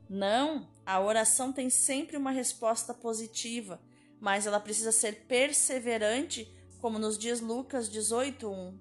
Não, 0.09 0.67
a 0.85 0.99
oração 0.99 1.53
tem 1.53 1.69
sempre 1.69 2.17
uma 2.17 2.31
resposta 2.31 2.93
positiva, 2.93 3.81
mas 4.19 4.45
ela 4.45 4.59
precisa 4.59 4.91
ser 4.91 5.25
perseverante, 5.25 6.53
como 6.81 6.99
nos 6.99 7.17
diz 7.17 7.39
Lucas 7.39 7.89
18:1. 7.89 8.77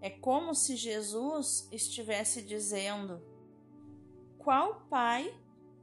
É 0.00 0.10
como 0.10 0.54
se 0.54 0.76
Jesus 0.76 1.68
estivesse 1.70 2.42
dizendo: 2.42 3.22
Qual 4.36 4.86
pai 4.90 5.32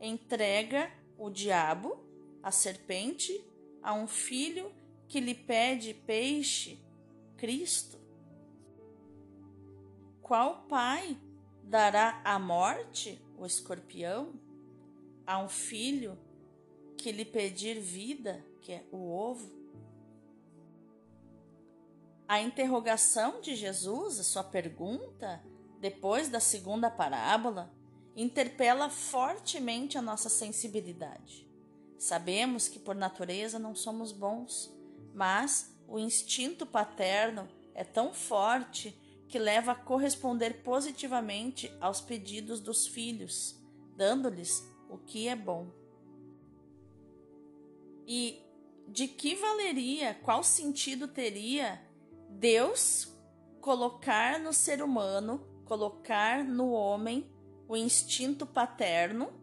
entrega 0.02 0.92
o 1.18 1.30
diabo, 1.30 1.98
a 2.44 2.52
serpente, 2.52 3.34
a 3.82 3.94
um 3.94 4.08
filho 4.08 4.72
que 5.08 5.22
lhe 5.22 5.34
pede 5.34 5.94
peixe, 5.94 6.84
Cristo? 7.38 8.00
Qual 10.22 10.64
pai 10.68 11.18
dará 11.64 12.22
a 12.24 12.40
morte, 12.40 13.22
o 13.38 13.46
escorpião, 13.46 14.34
a 15.26 15.40
um 15.40 15.50
filho 15.50 16.18
que 16.98 17.12
lhe 17.12 17.26
pedir 17.26 17.80
vida, 17.80 18.44
que 18.62 18.72
é 18.72 18.86
o 18.92 19.12
ovo? 19.12 19.54
A 22.28 22.42
interrogação 22.42 23.40
de 23.40 23.56
Jesus, 23.56 24.20
a 24.20 24.24
sua 24.24 24.44
pergunta, 24.44 25.44
depois 25.80 26.28
da 26.30 26.40
segunda 26.40 26.90
parábola, 26.90 27.72
interpela 28.16 28.90
fortemente 28.90 29.98
a 29.98 30.02
nossa 30.02 30.30
sensibilidade. 30.30 31.48
Sabemos 32.00 32.68
que 32.68 32.80
por 32.80 32.96
natureza 32.96 33.60
não 33.60 33.76
somos 33.76 34.12
bons, 34.12 34.74
mas 35.14 35.75
o 35.88 36.00
instinto 36.00 36.66
paterno 36.66 37.48
é 37.74 37.84
tão 37.84 38.14
forte 38.14 38.98
que 39.28 39.40
leva 39.40 39.74
a 39.74 39.76
corresponder 39.76 40.64
positivamente 40.64 41.72
aos 41.82 42.00
pedidos 42.00 42.60
dos 42.60 42.88
filhos, 42.88 43.56
dando-lhes 43.96 44.64
o 44.90 44.98
que 44.98 45.28
é 45.28 45.36
bom. 45.36 45.68
E 48.08 48.42
de 48.88 49.08
que 49.08 49.36
valeria, 49.36 50.14
qual 50.24 50.44
sentido 50.44 51.08
teria 51.08 51.82
Deus 52.30 53.12
colocar 53.60 54.40
no 54.40 54.54
ser 54.54 54.82
humano, 54.82 55.46
colocar 55.66 56.44
no 56.44 56.72
homem 56.72 57.30
o 57.68 57.76
instinto 57.76 58.46
paterno, 58.46 59.34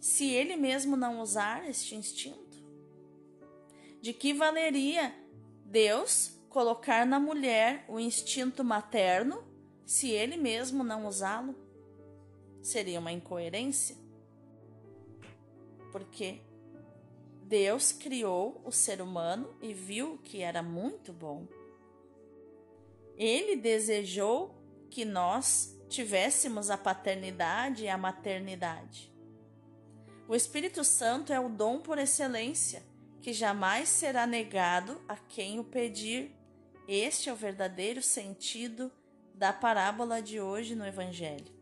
se 0.00 0.30
ele 0.30 0.56
mesmo 0.56 0.96
não 0.96 1.20
usar 1.20 1.68
este 1.68 1.94
instinto? 1.94 2.62
De 4.00 4.12
que 4.12 4.32
valeria 4.32 5.14
Deus 5.72 6.38
colocar 6.50 7.06
na 7.06 7.18
mulher 7.18 7.86
o 7.88 7.98
instinto 7.98 8.62
materno 8.62 9.42
se 9.86 10.10
ele 10.10 10.36
mesmo 10.36 10.84
não 10.84 11.06
usá-lo? 11.06 11.56
Seria 12.60 13.00
uma 13.00 13.10
incoerência? 13.10 13.96
Porque 15.90 16.42
Deus 17.44 17.90
criou 17.90 18.60
o 18.66 18.70
ser 18.70 19.00
humano 19.00 19.56
e 19.62 19.72
viu 19.72 20.18
que 20.22 20.42
era 20.42 20.62
muito 20.62 21.10
bom. 21.10 21.46
Ele 23.16 23.56
desejou 23.56 24.54
que 24.90 25.06
nós 25.06 25.74
tivéssemos 25.88 26.68
a 26.68 26.76
paternidade 26.76 27.84
e 27.84 27.88
a 27.88 27.96
maternidade. 27.96 29.10
O 30.28 30.34
Espírito 30.34 30.84
Santo 30.84 31.32
é 31.32 31.40
o 31.40 31.48
dom 31.48 31.80
por 31.80 31.96
excelência, 31.96 32.82
que 33.22 33.32
jamais 33.32 33.88
será 33.88 34.26
negado 34.26 35.00
a 35.08 35.16
quem 35.16 35.60
o 35.60 35.64
pedir. 35.64 36.36
Este 36.88 37.30
é 37.30 37.32
o 37.32 37.36
verdadeiro 37.36 38.02
sentido 38.02 38.90
da 39.32 39.52
parábola 39.52 40.20
de 40.20 40.40
hoje 40.40 40.74
no 40.74 40.84
Evangelho. 40.84 41.54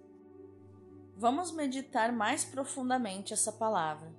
Vamos 1.15 1.53
meditar 1.53 2.13
mais 2.13 2.47
profundamente 2.47 3.35
essa 3.35 3.53
palavra. 3.53 4.11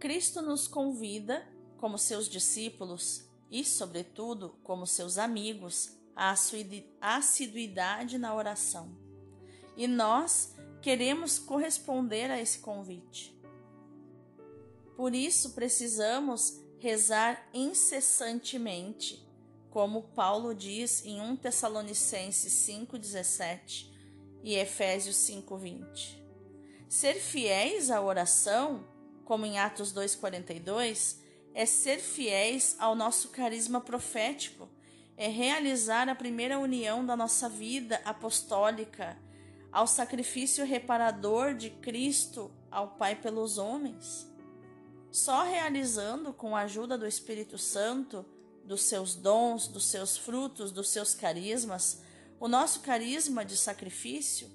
Cristo 0.00 0.42
nos 0.42 0.66
convida, 0.66 1.46
como 1.78 1.96
seus 1.96 2.28
discípulos 2.28 3.30
e, 3.48 3.64
sobretudo, 3.64 4.58
como 4.64 4.88
seus 4.88 5.16
amigos, 5.16 5.96
à 6.16 6.34
assiduidade 7.00 8.18
na 8.18 8.34
oração. 8.34 8.96
E 9.76 9.86
nós 9.86 10.56
queremos 10.82 11.38
corresponder 11.38 12.30
a 12.32 12.40
esse 12.40 12.58
convite. 12.58 13.39
Por 15.00 15.14
isso 15.14 15.52
precisamos 15.52 16.60
rezar 16.78 17.48
incessantemente, 17.54 19.26
como 19.70 20.02
Paulo 20.02 20.54
diz 20.54 21.02
em 21.06 21.22
1 21.22 21.36
Tessalonicenses 21.36 22.52
5,17 22.68 23.86
e 24.44 24.56
Efésios 24.56 25.16
5,20. 25.16 26.20
Ser 26.86 27.14
fiéis 27.14 27.90
à 27.90 28.02
oração, 28.02 28.86
como 29.24 29.46
em 29.46 29.58
Atos 29.58 29.90
2,42, 29.90 31.16
é 31.54 31.64
ser 31.64 31.98
fiéis 31.98 32.76
ao 32.78 32.94
nosso 32.94 33.30
carisma 33.30 33.80
profético, 33.80 34.68
é 35.16 35.28
realizar 35.28 36.10
a 36.10 36.14
primeira 36.14 36.58
união 36.58 37.06
da 37.06 37.16
nossa 37.16 37.48
vida 37.48 38.02
apostólica 38.04 39.16
ao 39.72 39.86
sacrifício 39.86 40.62
reparador 40.66 41.54
de 41.54 41.70
Cristo 41.70 42.50
ao 42.70 42.88
Pai 42.96 43.16
pelos 43.16 43.56
homens. 43.56 44.29
Só 45.10 45.42
realizando 45.42 46.32
com 46.32 46.54
a 46.54 46.60
ajuda 46.60 46.96
do 46.96 47.06
Espírito 47.06 47.58
Santo, 47.58 48.24
dos 48.64 48.82
seus 48.82 49.14
dons, 49.14 49.66
dos 49.66 49.86
seus 49.86 50.16
frutos, 50.16 50.70
dos 50.70 50.88
seus 50.90 51.14
carismas, 51.14 52.02
o 52.38 52.46
nosso 52.46 52.80
carisma 52.80 53.44
de 53.44 53.56
sacrifício, 53.56 54.48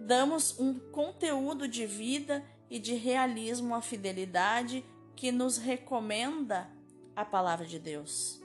damos 0.00 0.58
um 0.58 0.78
conteúdo 0.90 1.68
de 1.68 1.86
vida 1.86 2.44
e 2.70 2.78
de 2.78 2.94
realismo 2.94 3.74
à 3.74 3.82
fidelidade 3.82 4.84
que 5.14 5.30
nos 5.30 5.58
recomenda 5.58 6.70
a 7.14 7.24
palavra 7.24 7.66
de 7.66 7.78
Deus. 7.78 8.40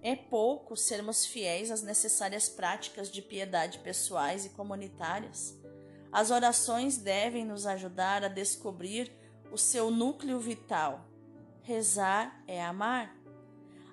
É 0.00 0.16
pouco 0.16 0.76
sermos 0.76 1.26
fiéis 1.26 1.70
às 1.70 1.82
necessárias 1.82 2.48
práticas 2.48 3.10
de 3.10 3.20
piedade 3.20 3.80
pessoais 3.80 4.46
e 4.46 4.50
comunitárias. 4.50 5.54
As 6.10 6.30
orações 6.30 6.96
devem 6.96 7.44
nos 7.44 7.66
ajudar 7.66 8.24
a 8.24 8.28
descobrir 8.28 9.12
o 9.50 9.58
seu 9.58 9.90
núcleo 9.90 10.38
vital. 10.38 11.06
Rezar 11.62 12.42
é 12.46 12.64
amar. 12.64 13.16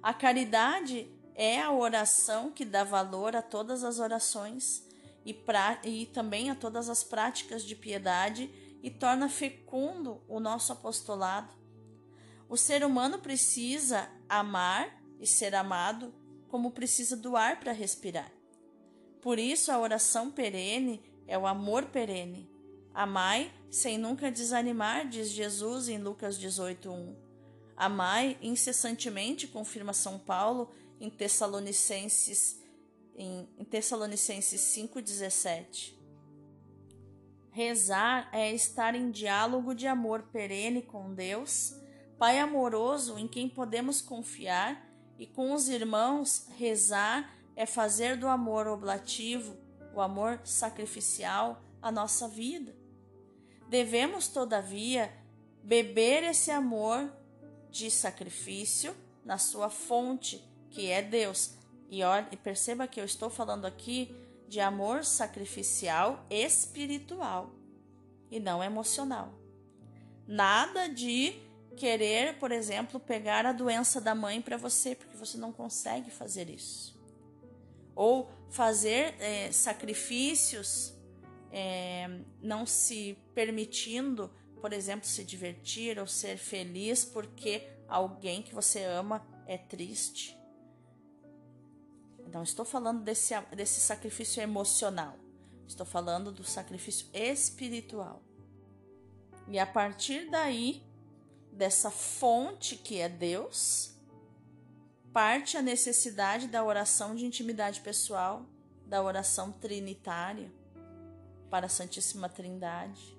A 0.01 0.13
caridade 0.13 1.09
é 1.35 1.61
a 1.61 1.71
oração 1.71 2.51
que 2.51 2.65
dá 2.65 2.83
valor 2.83 3.35
a 3.35 3.41
todas 3.41 3.83
as 3.83 3.99
orações 3.99 4.85
e, 5.25 5.33
pra, 5.33 5.79
e 5.83 6.05
também 6.07 6.49
a 6.49 6.55
todas 6.55 6.89
as 6.89 7.03
práticas 7.03 7.63
de 7.63 7.75
piedade 7.75 8.49
e 8.83 8.89
torna 8.89 9.29
fecundo 9.29 10.21
o 10.27 10.39
nosso 10.39 10.73
apostolado. 10.73 11.53
O 12.49 12.57
ser 12.57 12.83
humano 12.83 13.19
precisa 13.19 14.09
amar 14.27 15.01
e 15.19 15.25
ser 15.25 15.55
amado 15.55 16.13
como 16.49 16.71
precisa 16.71 17.15
do 17.15 17.35
ar 17.35 17.59
para 17.59 17.71
respirar. 17.71 18.31
Por 19.21 19.39
isso, 19.39 19.71
a 19.71 19.79
oração 19.79 20.29
perene 20.29 21.01
é 21.25 21.37
o 21.37 21.47
amor 21.47 21.85
perene. 21.85 22.49
Amai 22.93 23.51
sem 23.73 23.97
nunca 23.97 24.29
desanimar, 24.29 25.09
diz 25.09 25.29
Jesus 25.29 25.89
em 25.89 25.97
Lucas 25.97 26.37
18:1. 26.37 27.15
Amai 27.75 28.37
incessantemente, 28.39 29.47
confirma 29.47 29.93
São 29.93 30.19
Paulo 30.19 30.69
em 30.99 31.09
Tessalonicenses 31.09 32.61
em, 33.15 33.49
em 33.57 33.65
Tessalonicenses 33.65 34.61
5:17. 34.61 35.95
Rezar 37.49 38.29
é 38.31 38.53
estar 38.53 38.93
em 38.93 39.09
diálogo 39.09 39.73
de 39.73 39.87
amor 39.87 40.21
perene 40.31 40.83
com 40.83 41.11
Deus, 41.11 41.73
Pai 42.19 42.37
amoroso 42.37 43.17
em 43.17 43.27
quem 43.27 43.49
podemos 43.49 44.01
confiar 44.01 44.87
e 45.17 45.25
com 45.25 45.51
os 45.51 45.67
irmãos, 45.67 46.45
rezar 46.57 47.35
é 47.55 47.65
fazer 47.65 48.17
do 48.17 48.27
amor 48.27 48.67
oblativo, 48.67 49.57
o 49.95 49.99
amor 49.99 50.39
sacrificial, 50.43 51.59
a 51.81 51.91
nossa 51.91 52.27
vida. 52.27 52.82
Devemos, 53.73 54.27
todavia, 54.27 55.11
beber 55.63 56.23
esse 56.23 56.51
amor 56.51 57.11
de 57.71 57.89
sacrifício 57.89 58.95
na 59.25 59.39
sua 59.39 59.67
fonte, 59.67 60.47
que 60.69 60.91
é 60.91 61.01
Deus. 61.01 61.55
E, 61.89 62.03
olha, 62.03 62.27
e 62.31 62.37
perceba 62.37 62.87
que 62.87 63.01
eu 63.01 63.03
estou 63.03 63.31
falando 63.31 63.65
aqui 63.65 64.15
de 64.47 64.59
amor 64.59 65.03
sacrificial 65.03 66.23
espiritual 66.29 67.49
e 68.29 68.39
não 68.39 68.63
emocional. 68.63 69.33
Nada 70.27 70.87
de 70.87 71.33
querer, 71.75 72.37
por 72.37 72.51
exemplo, 72.51 72.99
pegar 72.99 73.43
a 73.43 73.51
doença 73.51 73.99
da 73.99 74.13
mãe 74.13 74.39
para 74.39 74.55
você, 74.55 74.93
porque 74.93 75.17
você 75.17 75.35
não 75.35 75.51
consegue 75.51 76.11
fazer 76.11 76.47
isso. 76.47 76.95
Ou 77.95 78.29
fazer 78.51 79.15
é, 79.19 79.51
sacrifícios 79.51 80.93
é, 81.55 82.09
não 82.41 82.65
se 82.65 83.15
permitindo, 83.35 84.27
por 84.59 84.73
exemplo, 84.73 85.07
se 85.07 85.23
divertir 85.23 85.99
ou 85.99 86.07
ser 86.07 86.35
feliz 86.35 87.05
porque 87.05 87.69
alguém 87.87 88.41
que 88.41 88.55
você 88.55 88.83
ama 88.83 89.23
é 89.45 89.55
triste. 89.55 90.35
Não 92.33 92.41
estou 92.41 92.65
falando 92.65 93.03
desse, 93.03 93.39
desse 93.55 93.79
sacrifício 93.79 94.41
emocional, 94.41 95.15
estou 95.67 95.85
falando 95.85 96.31
do 96.31 96.43
sacrifício 96.43 97.05
espiritual. 97.13 98.23
E 99.47 99.59
a 99.59 99.67
partir 99.67 100.31
daí, 100.31 100.83
dessa 101.51 101.91
fonte 101.91 102.77
que 102.77 102.97
é 102.97 103.07
Deus, 103.07 103.93
parte 105.11 105.55
a 105.55 105.61
necessidade 105.61 106.47
da 106.47 106.63
oração 106.63 107.13
de 107.13 107.25
intimidade 107.25 107.81
pessoal, 107.81 108.43
da 108.87 109.03
oração 109.03 109.51
trinitária 109.51 110.51
para 111.53 111.67
a 111.67 111.69
Santíssima 111.69 112.27
Trindade. 112.27 113.15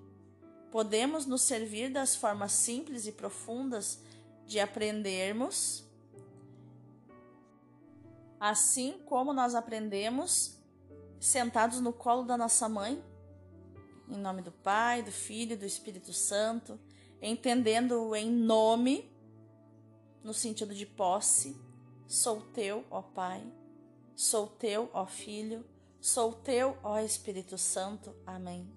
Podemos 0.73 1.25
nos 1.25 1.43
servir 1.43 1.89
das 1.89 2.17
formas 2.17 2.51
simples 2.51 3.07
e 3.07 3.13
profundas 3.13 4.01
de 4.45 4.59
aprendermos, 4.59 5.85
assim 8.41 8.99
como 9.07 9.33
nós 9.33 9.55
aprendemos 9.55 10.59
sentados 11.21 11.81
no 11.81 11.93
colo 11.93 12.25
da 12.25 12.37
nossa 12.37 12.69
mãe, 12.69 13.01
em 14.09 14.19
nome 14.19 14.43
do 14.43 14.51
Pai, 14.51 15.01
do 15.01 15.13
Filho 15.13 15.53
e 15.53 15.57
do 15.57 15.65
Espírito 15.65 16.13
Santo 16.13 16.77
entendendo 17.23 18.17
em 18.17 18.29
nome, 18.29 19.09
no 20.25 20.35
sentido 20.35 20.75
de 20.75 20.85
posse, 20.85 21.57
sou 22.09 22.41
teu, 22.53 22.85
ó 22.91 23.01
Pai, 23.01 23.47
sou 24.17 24.49
teu, 24.49 24.91
ó 24.93 25.07
Filho, 25.07 25.65
sou 26.05 26.35
teu, 26.35 26.77
ó 26.83 26.99
Espírito 26.99 27.57
Santo. 27.57 28.15
Amém. 28.27 28.71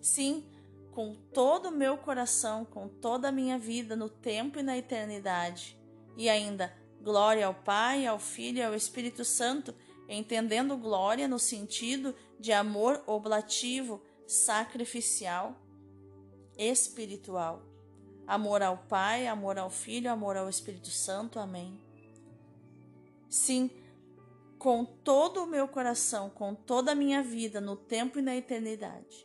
Sim, 0.00 0.48
com 0.92 1.12
todo 1.34 1.70
o 1.70 1.72
meu 1.72 1.98
coração, 1.98 2.64
com 2.64 2.86
toda 2.86 3.30
a 3.30 3.32
minha 3.32 3.58
vida, 3.58 3.96
no 3.96 4.08
tempo 4.08 4.60
e 4.60 4.62
na 4.62 4.78
eternidade. 4.78 5.76
E 6.16 6.28
ainda, 6.28 6.72
glória 7.02 7.48
ao 7.48 7.52
Pai, 7.52 8.06
ao 8.06 8.20
Filho 8.20 8.58
e 8.58 8.62
ao 8.62 8.76
Espírito 8.76 9.24
Santo, 9.24 9.74
entendendo 10.08 10.76
glória 10.76 11.26
no 11.26 11.40
sentido 11.40 12.14
de 12.38 12.52
amor 12.52 13.02
oblativo, 13.08 14.00
sacrificial 14.24 15.52
espiritual. 16.56 17.60
Amor 18.24 18.62
ao 18.62 18.78
Pai, 18.78 19.26
amor 19.26 19.58
ao 19.58 19.68
Filho, 19.68 20.12
amor 20.12 20.36
ao 20.36 20.48
Espírito 20.48 20.90
Santo. 20.90 21.40
Amém. 21.40 21.76
Sim, 23.28 23.68
com 24.66 24.84
todo 24.84 25.44
o 25.44 25.46
meu 25.46 25.68
coração, 25.68 26.28
com 26.28 26.52
toda 26.52 26.90
a 26.90 26.94
minha 26.96 27.22
vida, 27.22 27.60
no 27.60 27.76
tempo 27.76 28.18
e 28.18 28.22
na 28.22 28.34
eternidade. 28.34 29.24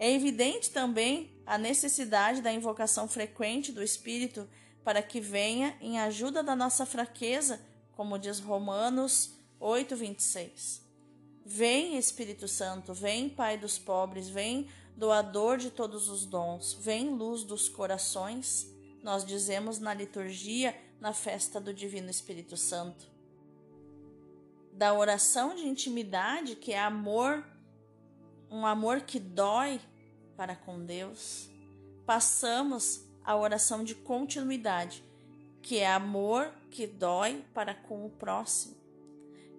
É 0.00 0.10
evidente 0.10 0.72
também 0.72 1.40
a 1.46 1.56
necessidade 1.56 2.42
da 2.42 2.52
invocação 2.52 3.06
frequente 3.06 3.70
do 3.70 3.80
Espírito 3.80 4.48
para 4.82 5.00
que 5.00 5.20
venha 5.20 5.78
em 5.80 6.00
ajuda 6.00 6.42
da 6.42 6.56
nossa 6.56 6.84
fraqueza, 6.84 7.60
como 7.92 8.18
diz 8.18 8.40
Romanos 8.40 9.38
8, 9.60 9.94
26. 9.94 10.82
Vem, 11.46 11.96
Espírito 11.96 12.48
Santo, 12.48 12.92
vem, 12.92 13.28
Pai 13.28 13.56
dos 13.56 13.78
pobres, 13.78 14.28
vem, 14.28 14.66
doador 14.96 15.56
de 15.56 15.70
todos 15.70 16.08
os 16.08 16.26
dons, 16.26 16.74
vem, 16.80 17.10
luz 17.10 17.44
dos 17.44 17.68
corações. 17.68 18.68
Nós 19.04 19.24
dizemos 19.24 19.78
na 19.78 19.94
liturgia, 19.94 20.74
na 21.00 21.12
festa 21.12 21.60
do 21.60 21.72
Divino 21.72 22.10
Espírito 22.10 22.56
Santo. 22.56 23.13
Da 24.74 24.92
oração 24.92 25.54
de 25.54 25.66
intimidade, 25.66 26.56
que 26.56 26.72
é 26.72 26.80
amor, 26.80 27.44
um 28.50 28.66
amor 28.66 29.00
que 29.00 29.18
dói 29.18 29.80
para 30.36 30.54
com 30.54 30.84
Deus, 30.84 31.48
passamos 32.04 33.00
à 33.24 33.36
oração 33.36 33.82
de 33.82 33.94
continuidade, 33.94 35.02
que 35.62 35.78
é 35.78 35.90
amor 35.90 36.52
que 36.70 36.86
dói 36.86 37.44
para 37.54 37.74
com 37.74 38.04
o 38.04 38.10
próximo 38.10 38.84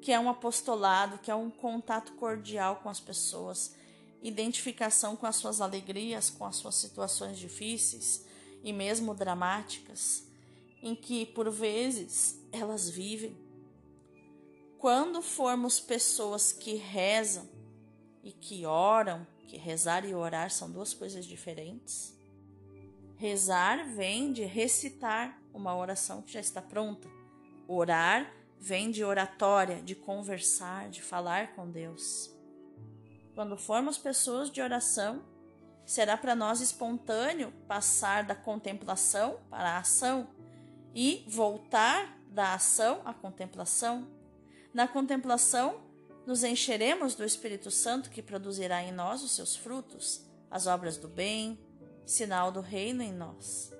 que 0.06 0.12
é 0.12 0.20
um 0.20 0.30
apostolado, 0.30 1.18
que 1.18 1.32
é 1.32 1.36
um 1.36 1.50
contato 1.50 2.12
cordial 2.12 2.76
com 2.76 2.90
as 2.90 3.00
pessoas, 3.00 3.74
identificação 4.22 5.16
com 5.16 5.26
as 5.26 5.36
suas 5.36 5.62
alegrias, 5.62 6.30
com 6.30 6.46
as 6.46 6.58
suas 6.58 6.76
situações 6.76 7.40
difíceis 7.40 8.24
e 8.64 8.72
mesmo 8.72 9.16
dramáticas, 9.16 10.28
em 10.80 10.94
que 10.94 11.26
por 11.26 11.50
vezes 11.50 12.40
elas 12.52 12.88
vivem. 12.88 13.36
Quando 14.80 15.22
formos 15.22 15.80
pessoas 15.80 16.52
que 16.52 16.76
rezam 16.76 17.50
e 18.24 18.32
que 18.32 18.66
oram, 18.66 19.26
que 19.48 19.58
rezar 19.58 20.06
e 20.06 20.14
orar 20.14 20.52
são 20.52 20.70
duas 20.70 20.94
coisas 20.94 21.26
diferentes. 21.26 22.14
Rezar 23.18 23.88
vem 23.96 24.34
de 24.34 24.44
recitar 24.44 25.40
uma 25.54 25.76
oração 25.76 26.22
que 26.22 26.34
já 26.34 26.40
está 26.40 26.62
pronta. 26.62 27.08
Orar 27.68 28.32
vem 28.60 28.92
de 28.92 29.04
oratória, 29.04 29.82
de 29.82 29.96
conversar, 29.96 30.90
de 30.90 31.02
falar 31.02 31.56
com 31.56 31.70
Deus. 31.70 32.30
Quando 33.34 33.58
formos 33.58 33.98
pessoas 33.98 34.50
de 34.50 34.62
oração, 34.62 35.24
será 35.86 36.18
para 36.18 36.36
nós 36.36 36.62
espontâneo 36.62 37.54
passar 37.68 38.24
da 38.24 38.36
contemplação 38.36 39.40
para 39.50 39.72
a 39.72 39.78
ação 39.80 40.28
e 40.94 41.24
voltar 41.28 42.18
da 42.30 42.54
ação 42.54 43.02
à 43.06 43.14
contemplação. 43.14 44.08
Na 44.76 44.90
contemplação, 44.90 45.80
nos 46.28 46.44
encheremos 46.44 47.16
do 47.16 47.24
Espírito 47.24 47.72
Santo 47.72 48.10
que 48.10 48.22
produzirá 48.22 48.84
em 48.84 48.92
nós 48.92 49.24
os 49.24 49.32
seus 49.32 49.56
frutos, 49.56 50.26
as 50.52 50.68
obras 50.68 50.98
do 50.98 51.08
bem, 51.08 51.58
sinal 52.06 52.52
do 52.52 52.60
reino 52.60 53.02
em 53.02 53.14
nós. 53.14 53.72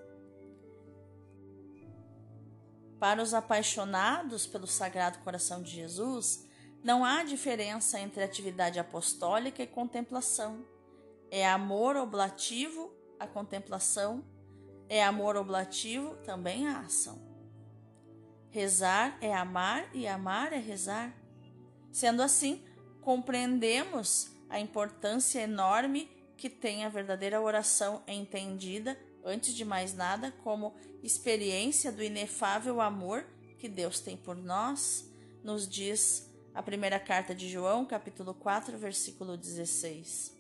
Para 2.98 3.22
os 3.22 3.34
apaixonados 3.34 4.48
pelo 4.48 4.66
Sagrado 4.66 5.20
Coração 5.20 5.62
de 5.62 5.70
Jesus, 5.70 6.48
não 6.82 7.04
há 7.04 7.26
diferença 7.26 8.00
entre 8.00 8.24
atividade 8.24 8.80
apostólica 8.80 9.62
e 9.62 9.68
contemplação. 9.68 10.66
É 11.30 11.46
amor 11.46 11.98
oblativo 11.98 12.90
a 13.20 13.28
contemplação, 13.28 14.24
é 14.88 15.04
amor 15.04 15.36
oblativo 15.36 16.16
também 16.24 16.70
a 16.70 16.80
ação. 16.80 17.35
Rezar 18.56 19.18
é 19.20 19.34
amar 19.34 19.86
e 19.94 20.08
amar 20.08 20.54
é 20.54 20.58
rezar. 20.58 21.14
Sendo 21.92 22.22
assim, 22.22 22.64
compreendemos 23.02 24.32
a 24.50 24.58
importância 24.62 25.42
enorme 25.42 26.10
que 26.38 26.50
tem 26.50 26.86
a 26.86 26.90
verdadeira 26.90 27.42
oração 27.42 28.02
entendida 28.08 28.98
antes 29.26 29.54
de 29.54 29.66
mais 29.66 29.94
nada, 29.94 30.32
como 30.42 30.74
experiência 31.04 31.92
do 31.92 32.02
inefável 32.02 32.80
amor 32.80 33.26
que 33.60 33.68
Deus 33.68 34.00
tem 34.00 34.16
por 34.16 34.38
nós, 34.38 35.12
nos 35.44 35.68
diz 35.68 36.32
a 36.54 36.64
primeira 36.64 36.98
carta 36.98 37.36
de 37.36 37.50
João, 37.50 37.86
capítulo 37.86 38.34
4, 38.34 38.78
versículo 38.78 39.36
16. 39.36 40.34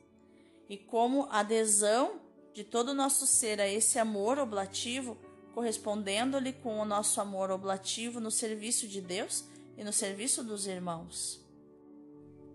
E 0.70 0.78
como 0.78 1.28
adesão 1.30 2.22
de 2.54 2.64
todo 2.64 2.92
o 2.92 2.96
nosso 2.96 3.28
ser 3.28 3.60
a 3.60 3.68
esse 3.68 4.00
amor 4.00 4.40
oblativo, 4.40 5.18
correspondendo-lhe 5.56 6.52
com 6.52 6.82
o 6.82 6.86
nosso 6.86 7.22
amor 7.22 7.50
oblativo 7.50 8.20
no 8.20 8.30
serviço 8.30 8.90
de 8.90 9.00
Deus 9.00 9.46
e 9.78 9.86
no 9.86 9.94
serviço 9.94 10.44
dos 10.44 10.68
irmãos. 10.68 11.42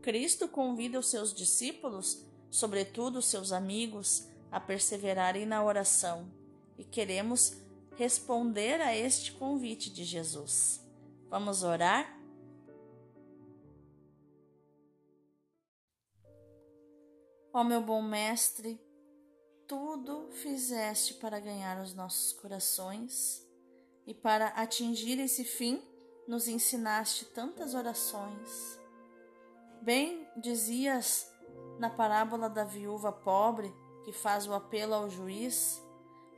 Cristo 0.03 0.47
convida 0.47 0.99
os 0.99 1.09
seus 1.09 1.33
discípulos, 1.33 2.23
sobretudo 2.51 3.21
os 3.21 3.25
seus 3.25 3.53
amigos, 3.53 4.29
a 4.53 4.61
perseverarem 4.61 5.47
na 5.47 5.65
oração 5.65 6.31
e 6.77 6.85
queremos 6.85 7.57
responder 7.97 8.83
a 8.83 8.95
este 8.95 9.33
convite 9.33 9.89
de 9.89 10.05
Jesus. 10.05 10.87
Vamos 11.31 11.63
orar? 11.63 12.21
Ó 17.51 17.65
meu 17.65 17.81
bom 17.81 18.03
Mestre, 18.03 18.79
tudo 19.71 20.29
fizeste 20.33 21.15
para 21.15 21.39
ganhar 21.39 21.81
os 21.81 21.95
nossos 21.95 22.33
corações 22.33 23.41
e 24.05 24.13
para 24.13 24.49
atingir 24.49 25.21
esse 25.21 25.45
fim 25.45 25.81
nos 26.27 26.49
ensinaste 26.49 27.25
tantas 27.27 27.73
orações. 27.73 28.81
Bem 29.81 30.29
dizias 30.37 31.33
na 31.79 31.89
parábola 31.89 32.51
da 32.51 32.65
viúva 32.65 33.13
pobre 33.13 33.73
que 34.05 34.13
faz 34.13 34.45
o 34.49 34.55
apelo 34.55 34.93
ao 34.93 35.09
juiz, 35.09 35.81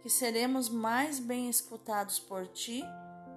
que 0.03 0.11
seremos 0.11 0.68
mais 0.68 1.18
bem 1.18 1.49
escutados 1.49 2.18
por 2.18 2.47
ti 2.49 2.85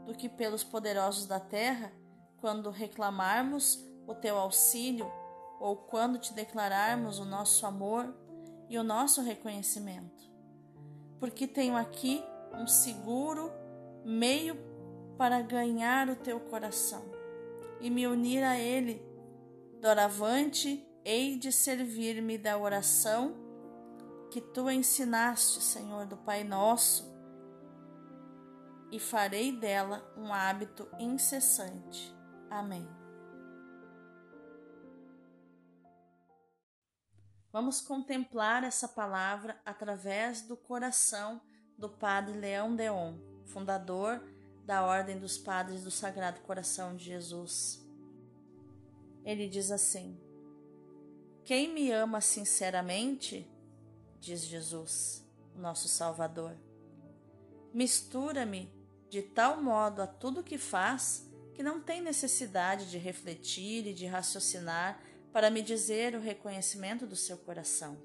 do 0.06 0.14
que 0.14 0.28
pelos 0.28 0.62
poderosos 0.62 1.26
da 1.26 1.40
terra 1.40 1.94
quando 2.42 2.70
reclamarmos 2.70 3.82
o 4.06 4.14
teu 4.14 4.38
auxílio 4.38 5.10
ou 5.58 5.78
quando 5.78 6.20
te 6.20 6.34
declararmos 6.34 7.18
o 7.18 7.24
nosso 7.24 7.66
amor 7.66 8.25
e 8.70 8.78
o 8.78 8.84
nosso 8.84 9.22
reconhecimento. 9.22 10.24
Porque 11.20 11.48
tenho 11.48 11.76
aqui 11.76 12.24
um 12.54 12.68
seguro 12.68 13.52
meio 14.04 14.58
para 15.18 15.42
ganhar 15.42 16.10
o 16.10 16.16
teu 16.16 16.40
coração 16.40 17.04
e 17.80 17.90
me 17.90 18.08
unir 18.08 18.44
a 18.44 18.58
ele. 18.58 19.02
Doravante, 19.82 20.86
hei 21.04 21.38
de 21.38 21.52
servir-me 21.52 22.38
da 22.38 22.58
oração 22.58 23.36
que 24.32 24.42
tu 24.42 24.70
ensinaste, 24.70 25.62
Senhor 25.62 26.06
do 26.06 26.18
Pai 26.18 26.44
Nosso, 26.44 27.14
e 28.92 29.00
farei 29.00 29.52
dela 29.52 30.04
um 30.18 30.34
hábito 30.34 30.88
incessante. 31.00 32.14
Amém. 32.50 33.05
Vamos 37.56 37.80
contemplar 37.80 38.66
essa 38.66 38.86
palavra 38.86 39.58
através 39.66 40.42
do 40.42 40.58
coração 40.58 41.40
do 41.78 41.88
Padre 41.88 42.38
Leão 42.38 42.76
Deon, 42.76 43.16
fundador 43.46 44.22
da 44.66 44.84
Ordem 44.84 45.18
dos 45.18 45.38
Padres 45.38 45.82
do 45.82 45.90
Sagrado 45.90 46.42
Coração 46.42 46.98
de 46.98 47.06
Jesus. 47.06 47.82
Ele 49.24 49.48
diz 49.48 49.72
assim: 49.72 50.20
Quem 51.46 51.74
me 51.74 51.90
ama 51.94 52.20
sinceramente, 52.20 53.50
diz 54.20 54.42
Jesus, 54.42 55.26
nosso 55.56 55.88
Salvador. 55.88 56.58
Mistura-me 57.74 58.70
de 59.10 59.22
tal 59.22 59.64
modo 59.64 60.02
a 60.02 60.08
tudo 60.08 60.44
que 60.44 60.58
faz 60.58 61.26
que 61.54 61.64
não 61.64 61.80
tem 61.80 62.02
necessidade 62.02 62.92
de 62.92 62.98
refletir 62.98 63.88
e 63.88 63.94
de 63.94 64.06
raciocinar 64.06 65.02
para 65.36 65.50
me 65.50 65.62
dizer 65.62 66.16
o 66.16 66.22
reconhecimento 66.22 67.06
do 67.06 67.18
seu 67.18 67.38
coração. 67.38 67.98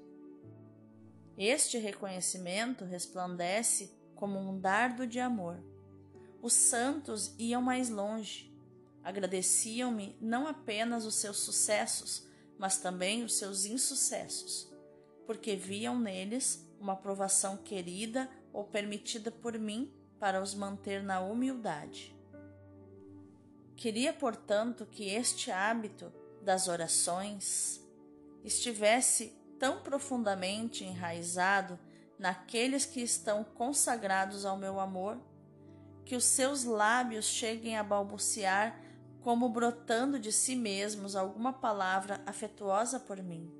Este 1.37 1.77
reconhecimento 1.77 2.83
resplandece 2.83 3.89
como 4.13 4.37
um 4.37 4.59
dardo 4.59 5.07
de 5.07 5.17
amor. 5.17 5.63
Os 6.41 6.51
santos 6.51 7.33
iam 7.39 7.61
mais 7.61 7.89
longe. 7.89 8.53
Agradeciam-me 9.01 10.17
não 10.19 10.45
apenas 10.45 11.05
os 11.05 11.15
seus 11.15 11.37
sucessos, 11.37 12.27
mas 12.57 12.79
também 12.79 13.23
os 13.23 13.35
seus 13.35 13.63
insucessos 13.63 14.69
porque 15.25 15.55
viam 15.55 15.97
neles 15.97 16.67
uma 16.77 16.91
aprovação 16.91 17.55
querida 17.55 18.29
ou 18.51 18.65
permitida 18.65 19.31
por 19.31 19.57
mim 19.57 19.89
para 20.19 20.41
os 20.41 20.53
manter 20.53 21.01
na 21.01 21.21
humildade. 21.21 22.13
Queria, 23.77 24.11
portanto, 24.11 24.85
que 24.85 25.07
este 25.07 25.49
hábito 25.49 26.11
das 26.43 26.67
orações 26.67 27.81
estivesse 28.43 29.37
tão 29.59 29.81
profundamente 29.81 30.83
enraizado 30.83 31.79
naqueles 32.17 32.85
que 32.85 33.01
estão 33.01 33.43
consagrados 33.43 34.45
ao 34.45 34.57
meu 34.57 34.79
amor, 34.79 35.17
que 36.05 36.15
os 36.15 36.23
seus 36.23 36.63
lábios 36.63 37.25
cheguem 37.25 37.77
a 37.77 37.83
balbuciar 37.83 38.79
como 39.21 39.49
brotando 39.49 40.19
de 40.19 40.31
si 40.31 40.55
mesmos 40.55 41.15
alguma 41.15 41.53
palavra 41.53 42.21
afetuosa 42.25 42.99
por 42.99 43.21
mim. 43.21 43.51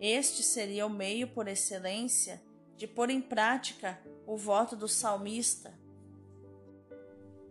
Este 0.00 0.42
seria 0.42 0.84
o 0.84 0.90
meio 0.90 1.28
por 1.28 1.48
excelência 1.48 2.42
de 2.76 2.86
pôr 2.86 3.08
em 3.08 3.20
prática 3.20 3.98
o 4.26 4.36
voto 4.36 4.76
do 4.76 4.88
salmista, 4.88 5.72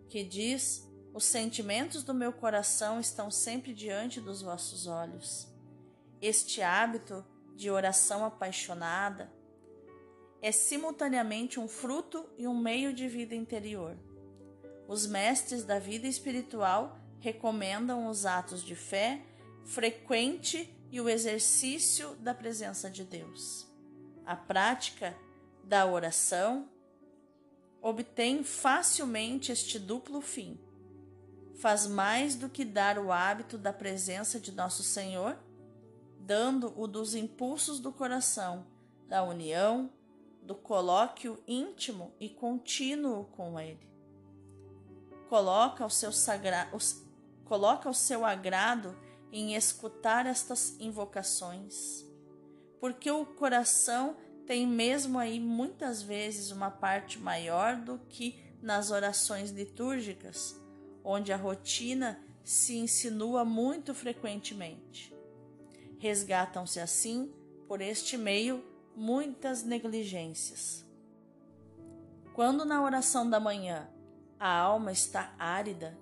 que 0.09 0.23
diz: 0.23 0.87
Os 1.15 1.23
sentimentos 1.23 2.03
do 2.03 2.13
meu 2.13 2.33
coração 2.33 2.99
estão 2.99 3.31
sempre 3.31 3.73
diante 3.73 4.19
dos 4.19 4.41
vossos 4.41 4.85
olhos. 4.85 5.47
Este 6.21 6.61
hábito 6.61 7.25
de 7.55 7.71
oração 7.71 8.25
apaixonada 8.25 9.31
é 10.41 10.51
simultaneamente 10.51 11.57
um 11.57 11.69
fruto 11.69 12.27
e 12.37 12.45
um 12.45 12.57
meio 12.57 12.93
de 12.93 13.07
vida 13.07 13.33
interior. 13.33 13.97
Os 14.89 15.07
mestres 15.07 15.63
da 15.63 15.79
vida 15.79 16.05
espiritual 16.05 16.99
recomendam 17.21 18.09
os 18.09 18.25
atos 18.25 18.61
de 18.61 18.75
fé 18.75 19.21
frequente 19.63 20.69
e 20.91 20.99
o 20.99 21.07
exercício 21.07 22.13
da 22.15 22.33
presença 22.33 22.89
de 22.89 23.05
Deus. 23.05 23.65
A 24.25 24.35
prática 24.35 25.15
da 25.63 25.85
oração 25.85 26.69
obtém 27.81 28.43
facilmente 28.43 29.53
este 29.53 29.79
duplo 29.79 30.19
fim. 30.19 30.59
Faz 31.59 31.87
mais 31.87 32.35
do 32.35 32.49
que 32.49 32.65
dar 32.65 32.99
o 32.99 33.11
hábito 33.11 33.57
da 33.57 33.71
presença 33.71 34.39
de 34.39 34.51
nosso 34.51 34.83
Senhor, 34.83 35.37
dando 36.19 36.73
o 36.79 36.87
dos 36.87 37.15
impulsos 37.15 37.79
do 37.79 37.91
coração, 37.91 38.65
da 39.07 39.23
união, 39.23 39.89
do 40.41 40.53
colóquio 40.53 41.41
íntimo 41.47 42.13
e 42.19 42.29
contínuo 42.29 43.25
com 43.25 43.59
Ele. 43.59 43.87
Coloca 45.29 45.85
o 45.85 45.89
seu, 45.89 46.11
sagra... 46.11 46.69
Coloca 47.45 47.89
o 47.89 47.93
seu 47.93 48.25
agrado 48.25 48.97
em 49.31 49.55
escutar 49.55 50.25
estas 50.25 50.79
invocações, 50.79 52.05
porque 52.79 53.09
o 53.09 53.25
coração 53.25 54.15
tem 54.45 54.67
mesmo 54.67 55.19
aí 55.19 55.39
muitas 55.39 56.01
vezes 56.01 56.51
uma 56.51 56.71
parte 56.71 57.19
maior 57.19 57.75
do 57.75 57.99
que 58.09 58.43
nas 58.61 58.91
orações 58.91 59.51
litúrgicas, 59.51 60.55
onde 61.05 61.31
a 61.31 61.37
rotina 61.37 62.19
se 62.43 62.75
insinua 62.75 63.45
muito 63.45 63.93
frequentemente. 63.93 65.15
Resgatam-se 65.99 66.79
assim, 66.79 67.31
por 67.67 67.79
este 67.79 68.17
meio, 68.17 68.63
muitas 68.95 69.63
negligências. 69.63 70.83
Quando 72.33 72.65
na 72.65 72.83
oração 72.83 73.29
da 73.29 73.39
manhã 73.39 73.87
a 74.39 74.49
alma 74.49 74.91
está 74.91 75.33
árida, 75.37 75.97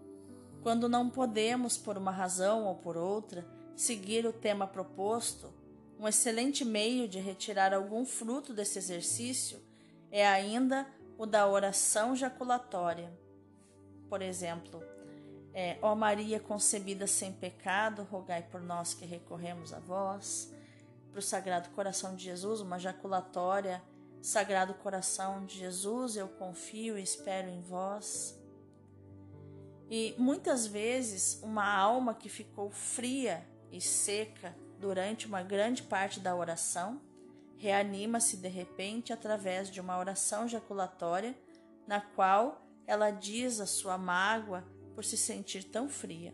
quando 0.62 0.88
não 0.88 1.10
podemos, 1.10 1.78
por 1.78 1.98
uma 1.98 2.12
razão 2.12 2.66
ou 2.66 2.76
por 2.76 2.96
outra, 2.96 3.46
seguir 3.76 4.26
o 4.26 4.32
tema 4.34 4.66
proposto, 4.66 5.54
um 6.00 6.08
excelente 6.08 6.64
meio 6.64 7.08
de 7.08 7.20
retirar 7.20 7.74
algum 7.74 8.06
fruto 8.06 8.54
desse 8.54 8.80
exercício 8.80 9.62
é 10.10 10.26
ainda 10.26 10.88
o 11.18 11.26
da 11.26 11.48
oração 11.48 12.16
jaculatória. 12.16 13.12
Por 14.10 14.22
exemplo, 14.22 14.93
é, 15.54 15.78
ó 15.82 15.94
Maria 15.94 16.40
concebida 16.40 17.06
sem 17.06 17.32
pecado, 17.32 18.08
rogai 18.10 18.42
por 18.42 18.62
nós 18.62 18.94
que 18.94 19.06
recorremos 19.06 19.72
a 19.72 19.80
vós. 19.80 20.52
Para 21.12 21.20
o 21.20 21.22
Sagrado 21.22 21.70
Coração 21.70 22.16
de 22.16 22.24
Jesus, 22.24 22.60
uma 22.60 22.80
jaculatória. 22.80 23.82
Sagrado 24.20 24.74
Coração 24.74 25.46
de 25.46 25.60
Jesus, 25.60 26.16
eu 26.16 26.28
confio 26.28 26.98
e 26.98 27.04
espero 27.04 27.50
em 27.50 27.62
vós. 27.62 28.40
E 29.92 30.16
muitas 30.18 30.66
vezes, 30.66 31.40
uma 31.44 31.72
alma 31.72 32.16
que 32.16 32.30
ficou 32.30 32.72
fria 32.72 33.46
e 33.72 33.80
seca 33.80 34.56
durante 34.80 35.28
uma 35.28 35.44
grande 35.44 35.84
parte 35.84 36.20
da 36.20 36.36
oração, 36.36 37.00
reanima-se 37.58 38.38
de 38.38 38.48
repente 38.48 39.14
através 39.14 39.70
de 39.70 39.80
uma 39.80 40.00
oração 40.00 40.48
jaculatória, 40.48 41.38
na 41.86 42.02
qual 42.02 42.66
ela 42.88 43.12
diz 43.12 43.60
a 43.60 43.68
sua 43.68 43.98
mágoa 43.98 44.64
por 44.94 45.04
se 45.04 45.18
sentir 45.18 45.64
tão 45.64 45.90
fria. 45.90 46.34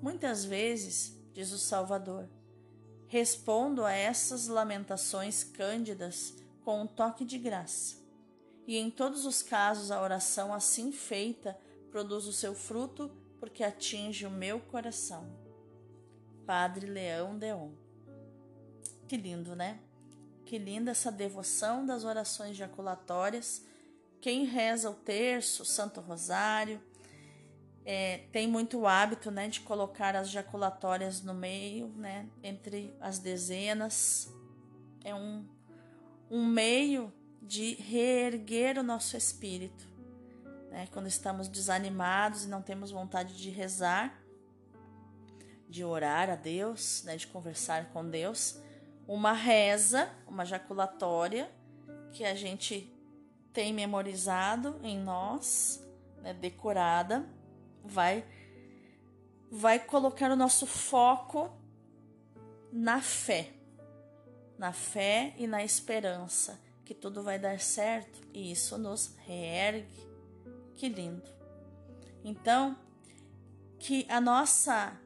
Muitas 0.00 0.44
vezes, 0.44 1.16
diz 1.32 1.52
o 1.52 1.58
Salvador, 1.58 2.28
respondo 3.06 3.84
a 3.84 3.92
essas 3.92 4.48
lamentações 4.48 5.44
cândidas 5.44 6.34
com 6.64 6.82
um 6.82 6.86
toque 6.86 7.24
de 7.24 7.38
graça. 7.38 7.96
E 8.66 8.76
em 8.76 8.90
todos 8.90 9.26
os 9.26 9.42
casos, 9.42 9.90
a 9.90 10.00
oração 10.00 10.52
assim 10.54 10.92
feita 10.92 11.58
produz 11.90 12.26
o 12.26 12.32
seu 12.32 12.54
fruto 12.54 13.10
porque 13.38 13.64
atinge 13.64 14.24
o 14.24 14.30
meu 14.30 14.60
coração. 14.60 15.26
Padre 16.46 16.86
Leão 16.86 17.36
Deon. 17.36 17.70
Que 19.08 19.16
lindo, 19.16 19.54
né? 19.54 19.80
Que 20.46 20.58
linda 20.58 20.90
essa 20.90 21.10
devoção 21.10 21.84
das 21.84 22.04
orações 22.04 22.56
jaculatórias. 22.56 23.64
Quem 24.20 24.44
reza 24.44 24.90
o 24.90 24.94
terço, 24.94 25.62
o 25.62 25.66
Santo 25.66 26.00
Rosário, 26.00 26.80
é, 27.84 28.18
tem 28.30 28.46
muito 28.46 28.86
hábito 28.86 29.30
né, 29.30 29.48
de 29.48 29.60
colocar 29.60 30.14
as 30.14 30.30
jaculatórias 30.30 31.22
no 31.22 31.34
meio, 31.34 31.88
né, 31.96 32.28
entre 32.42 32.94
as 33.00 33.18
dezenas. 33.18 34.32
É 35.04 35.14
um, 35.14 35.44
um 36.30 36.46
meio 36.46 37.12
de 37.40 37.74
reerguer 37.74 38.78
o 38.78 38.82
nosso 38.82 39.16
espírito. 39.16 39.90
Né, 40.70 40.88
quando 40.92 41.06
estamos 41.06 41.48
desanimados 41.48 42.44
e 42.44 42.48
não 42.48 42.62
temos 42.62 42.90
vontade 42.90 43.36
de 43.36 43.50
rezar, 43.50 44.22
de 45.68 45.84
orar 45.84 46.30
a 46.30 46.36
Deus, 46.36 47.02
né, 47.04 47.16
de 47.16 47.26
conversar 47.26 47.90
com 47.92 48.08
Deus, 48.08 48.60
uma 49.08 49.32
reza, 49.32 50.08
uma 50.28 50.44
jaculatória 50.44 51.50
que 52.12 52.24
a 52.24 52.34
gente 52.34 52.94
tem 53.52 53.72
memorizado 53.72 54.78
em 54.82 54.98
nós, 54.98 55.84
né, 56.22 56.32
decorada, 56.32 57.26
vai 57.84 58.24
vai 59.50 59.78
colocar 59.78 60.30
o 60.30 60.36
nosso 60.36 60.66
foco 60.66 61.50
na 62.72 63.02
fé, 63.02 63.52
na 64.56 64.72
fé 64.72 65.34
e 65.36 65.46
na 65.46 65.62
esperança 65.62 66.58
que 66.84 66.94
tudo 66.94 67.22
vai 67.22 67.38
dar 67.38 67.60
certo 67.60 68.20
e 68.32 68.50
isso 68.50 68.78
nos 68.78 69.14
reergue. 69.26 70.10
Que 70.74 70.88
lindo. 70.88 71.30
Então, 72.24 72.76
que 73.78 74.06
a 74.08 74.20
nossa 74.20 74.98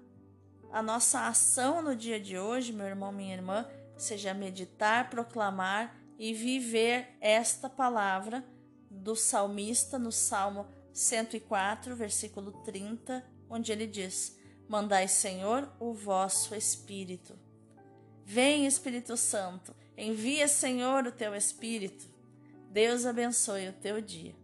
a 0.72 0.82
nossa 0.82 1.26
ação 1.26 1.80
no 1.80 1.94
dia 1.94 2.20
de 2.20 2.38
hoje, 2.38 2.72
meu 2.72 2.86
irmão, 2.86 3.10
minha 3.10 3.34
irmã, 3.34 3.66
seja 3.96 4.34
meditar, 4.34 5.08
proclamar 5.08 5.96
e 6.18 6.34
viver 6.34 7.16
esta 7.20 7.70
palavra 7.70 8.44
do 8.90 9.14
salmista 9.14 9.98
no 9.98 10.12
Salmo 10.12 10.66
104, 10.96 11.94
versículo 11.94 12.52
30, 12.64 13.22
onde 13.50 13.70
ele 13.70 13.86
diz: 13.86 14.38
Mandai, 14.66 15.06
Senhor, 15.06 15.70
o 15.78 15.92
vosso 15.92 16.54
Espírito. 16.54 17.38
Vem, 18.24 18.66
Espírito 18.66 19.14
Santo, 19.14 19.76
envia, 19.94 20.48
Senhor, 20.48 21.06
o 21.06 21.12
teu 21.12 21.34
Espírito. 21.34 22.08
Deus 22.70 23.04
abençoe 23.04 23.68
o 23.68 23.74
teu 23.74 24.00
dia. 24.00 24.34